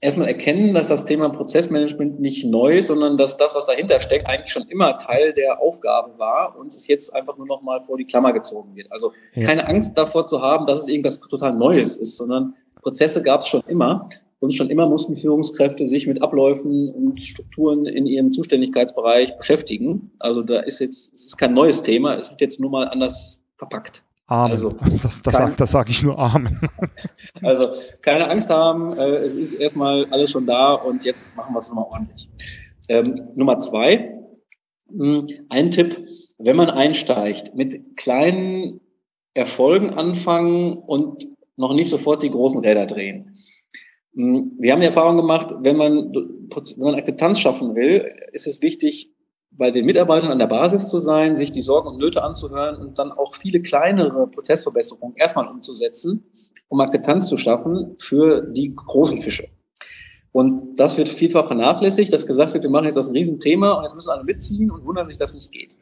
[0.00, 4.26] erstmal erkennen, dass das Thema Prozessmanagement nicht neu ist, sondern dass das, was dahinter steckt,
[4.26, 7.96] eigentlich schon immer Teil der Aufgabe war und es jetzt einfach nur noch mal vor
[7.96, 8.90] die Klammer gezogen wird.
[8.90, 9.46] Also ja.
[9.46, 13.48] keine Angst davor zu haben, dass es irgendwas total Neues ist, sondern Prozesse gab es
[13.48, 14.08] schon immer
[14.40, 20.12] und schon immer mussten Führungskräfte sich mit Abläufen und Strukturen in ihrem Zuständigkeitsbereich beschäftigen.
[20.18, 23.44] Also da ist jetzt, es ist kein neues Thema, es wird jetzt nur mal anders
[23.56, 24.02] verpackt.
[24.30, 24.52] Amen.
[24.52, 24.70] Also,
[25.02, 26.60] das, das, kein, sag, ich nur Amen.
[27.42, 31.58] Also keine Angst haben, äh, es ist erstmal alles schon da und jetzt machen wir
[31.58, 32.28] es nochmal ordentlich.
[32.88, 34.14] Ähm, Nummer zwei,
[34.88, 36.06] mh, hm, ein Tipp,
[36.38, 38.80] wenn man einsteigt, mit kleinen
[39.34, 41.26] Erfolgen anfangen und
[41.56, 43.34] noch nicht sofort die großen Räder drehen.
[44.14, 48.62] Hm, wir haben die Erfahrung gemacht, wenn man, wenn man Akzeptanz schaffen will, ist es
[48.62, 49.09] wichtig,
[49.52, 52.98] bei den Mitarbeitern an der Basis zu sein, sich die Sorgen und Nöte anzuhören und
[52.98, 56.24] dann auch viele kleinere Prozessverbesserungen erstmal umzusetzen,
[56.68, 59.48] um Akzeptanz zu schaffen für die großen Fische.
[60.32, 63.82] Und das wird vielfach vernachlässigt, dass gesagt wird, wir machen jetzt das ein Riesenthema und
[63.82, 65.76] jetzt müssen alle mitziehen und wundern sich, dass es nicht geht.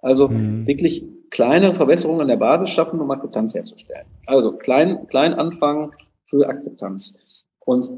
[0.00, 0.66] Also mhm.
[0.66, 4.06] wirklich kleine Verbesserungen an der Basis schaffen, um Akzeptanz herzustellen.
[4.26, 5.90] Also klein, klein anfangen
[6.26, 7.44] für Akzeptanz.
[7.58, 7.90] Und,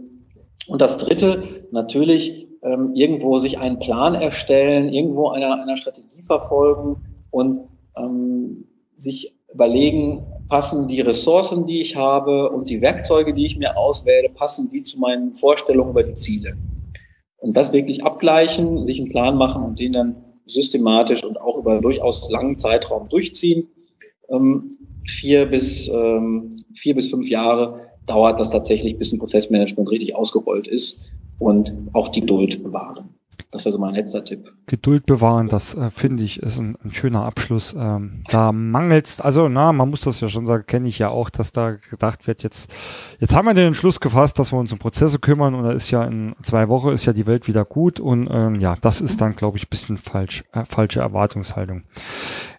[0.66, 6.96] und das Dritte, natürlich ähm, irgendwo sich einen Plan erstellen, irgendwo einer, einer Strategie verfolgen
[7.30, 7.60] und
[7.96, 8.64] ähm,
[8.96, 14.28] sich überlegen, passen die Ressourcen, die ich habe und die Werkzeuge, die ich mir auswähle,
[14.28, 16.56] passen die zu meinen Vorstellungen über die Ziele.
[17.38, 21.80] Und das wirklich abgleichen, sich einen Plan machen und den dann systematisch und auch über
[21.80, 23.68] durchaus langen Zeitraum durchziehen.
[24.28, 24.70] Ähm,
[25.06, 30.66] vier bis ähm, vier bis fünf Jahre dauert das tatsächlich, bis ein Prozessmanagement richtig ausgerollt
[30.66, 33.08] ist und auch die Geduld bewahren.
[33.50, 34.52] Das wäre so mein letzter Tipp.
[34.66, 37.74] Geduld bewahren, das äh, finde ich, ist ein, ein schöner Abschluss.
[37.76, 41.30] Ähm, da mangelt's, also na, man muss das ja schon sagen, kenne ich ja auch,
[41.30, 42.72] dass da gedacht wird, jetzt,
[43.18, 45.90] jetzt haben wir den Entschluss gefasst, dass wir uns um Prozesse kümmern und da ist
[45.90, 49.20] ja in zwei Wochen ist ja die Welt wieder gut und ähm, ja, das ist
[49.20, 51.82] dann, glaube ich, bisschen falsch, äh, falsche Erwartungshaltung.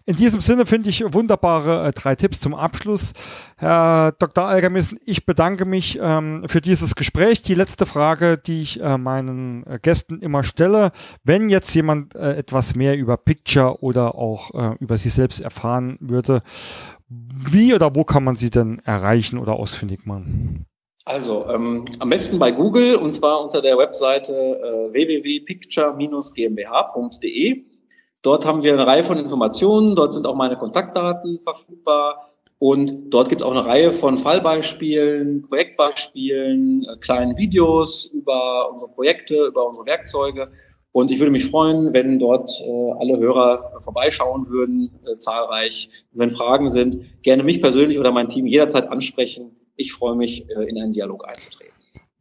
[0.04, 3.12] In diesem Sinne finde ich wunderbare äh, drei Tipps zum Abschluss.
[3.56, 4.46] Herr Dr.
[4.46, 7.42] Algermissen, ich bedanke mich ähm, für dieses Gespräch.
[7.42, 10.90] Die letzte Frage, die ich äh, meinen äh, Gästen immer stelle,
[11.22, 15.98] wenn jetzt jemand äh, etwas mehr über Picture oder auch äh, über sich selbst erfahren
[16.00, 16.42] würde,
[17.08, 20.66] wie oder wo kann man sie denn erreichen oder ausfindig machen?
[21.04, 27.64] Also ähm, am besten bei Google und zwar unter der Webseite äh, www.picture-gmbh.de.
[28.22, 32.32] Dort haben wir eine Reihe von Informationen, dort sind auch meine Kontaktdaten verfügbar
[32.64, 38.88] und dort gibt es auch eine Reihe von Fallbeispielen, Projektbeispielen, äh, kleinen Videos über unsere
[38.92, 40.52] Projekte, über unsere Werkzeuge.
[40.92, 45.88] Und ich würde mich freuen, wenn dort äh, alle Hörer vorbeischauen würden, äh, zahlreich.
[46.12, 49.56] Und wenn Fragen sind, gerne mich persönlich oder mein Team jederzeit ansprechen.
[49.74, 51.71] Ich freue mich, äh, in einen Dialog einzutreten.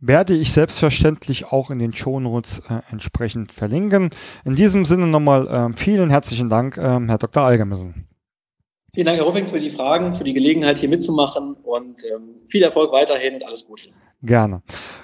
[0.03, 4.09] Werde ich selbstverständlich auch in den Shownotes äh, entsprechend verlinken.
[4.43, 7.43] In diesem Sinne nochmal äh, vielen herzlichen Dank, äh, Herr Dr.
[7.43, 8.07] Algermissen.
[8.95, 12.63] Vielen Dank, Herr Rupping, für die Fragen, für die Gelegenheit, hier mitzumachen und ähm, viel
[12.63, 13.89] Erfolg weiterhin und alles Gute.
[14.23, 14.61] Gerne.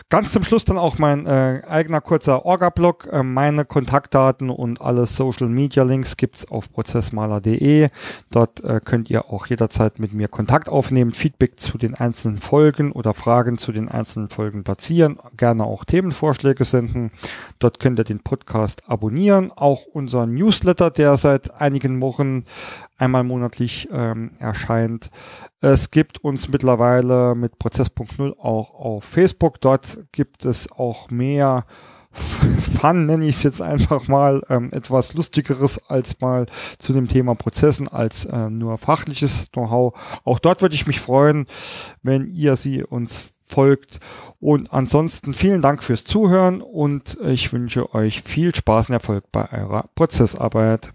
[0.09, 3.09] Ganz zum Schluss dann auch mein äh, eigener kurzer Orga-Blog.
[3.11, 7.89] Äh, meine Kontaktdaten und alle Social-Media-Links gibt's auf prozessmaler.de.
[8.31, 12.93] Dort äh, könnt ihr auch jederzeit mit mir Kontakt aufnehmen, Feedback zu den einzelnen Folgen
[12.93, 17.11] oder Fragen zu den einzelnen Folgen platzieren, gerne auch Themenvorschläge senden.
[17.59, 22.45] Dort könnt ihr den Podcast abonnieren, auch unseren Newsletter, der seit einigen Wochen
[22.97, 25.09] einmal monatlich ähm, erscheint.
[25.61, 29.61] Es gibt uns mittlerweile mit Prozess.0 auch auf Facebook.
[29.61, 31.65] Dort gibt es auch mehr
[32.79, 36.45] Fun, nenne ich es jetzt einfach mal, ähm, etwas Lustigeres als mal
[36.77, 39.93] zu dem Thema Prozessen als äh, nur fachliches Know-how.
[40.23, 41.45] Auch dort würde ich mich freuen,
[42.01, 43.99] wenn ihr sie uns folgt.
[44.39, 49.51] Und ansonsten vielen Dank fürs Zuhören und ich wünsche euch viel Spaß und Erfolg bei
[49.51, 50.93] eurer Prozessarbeit.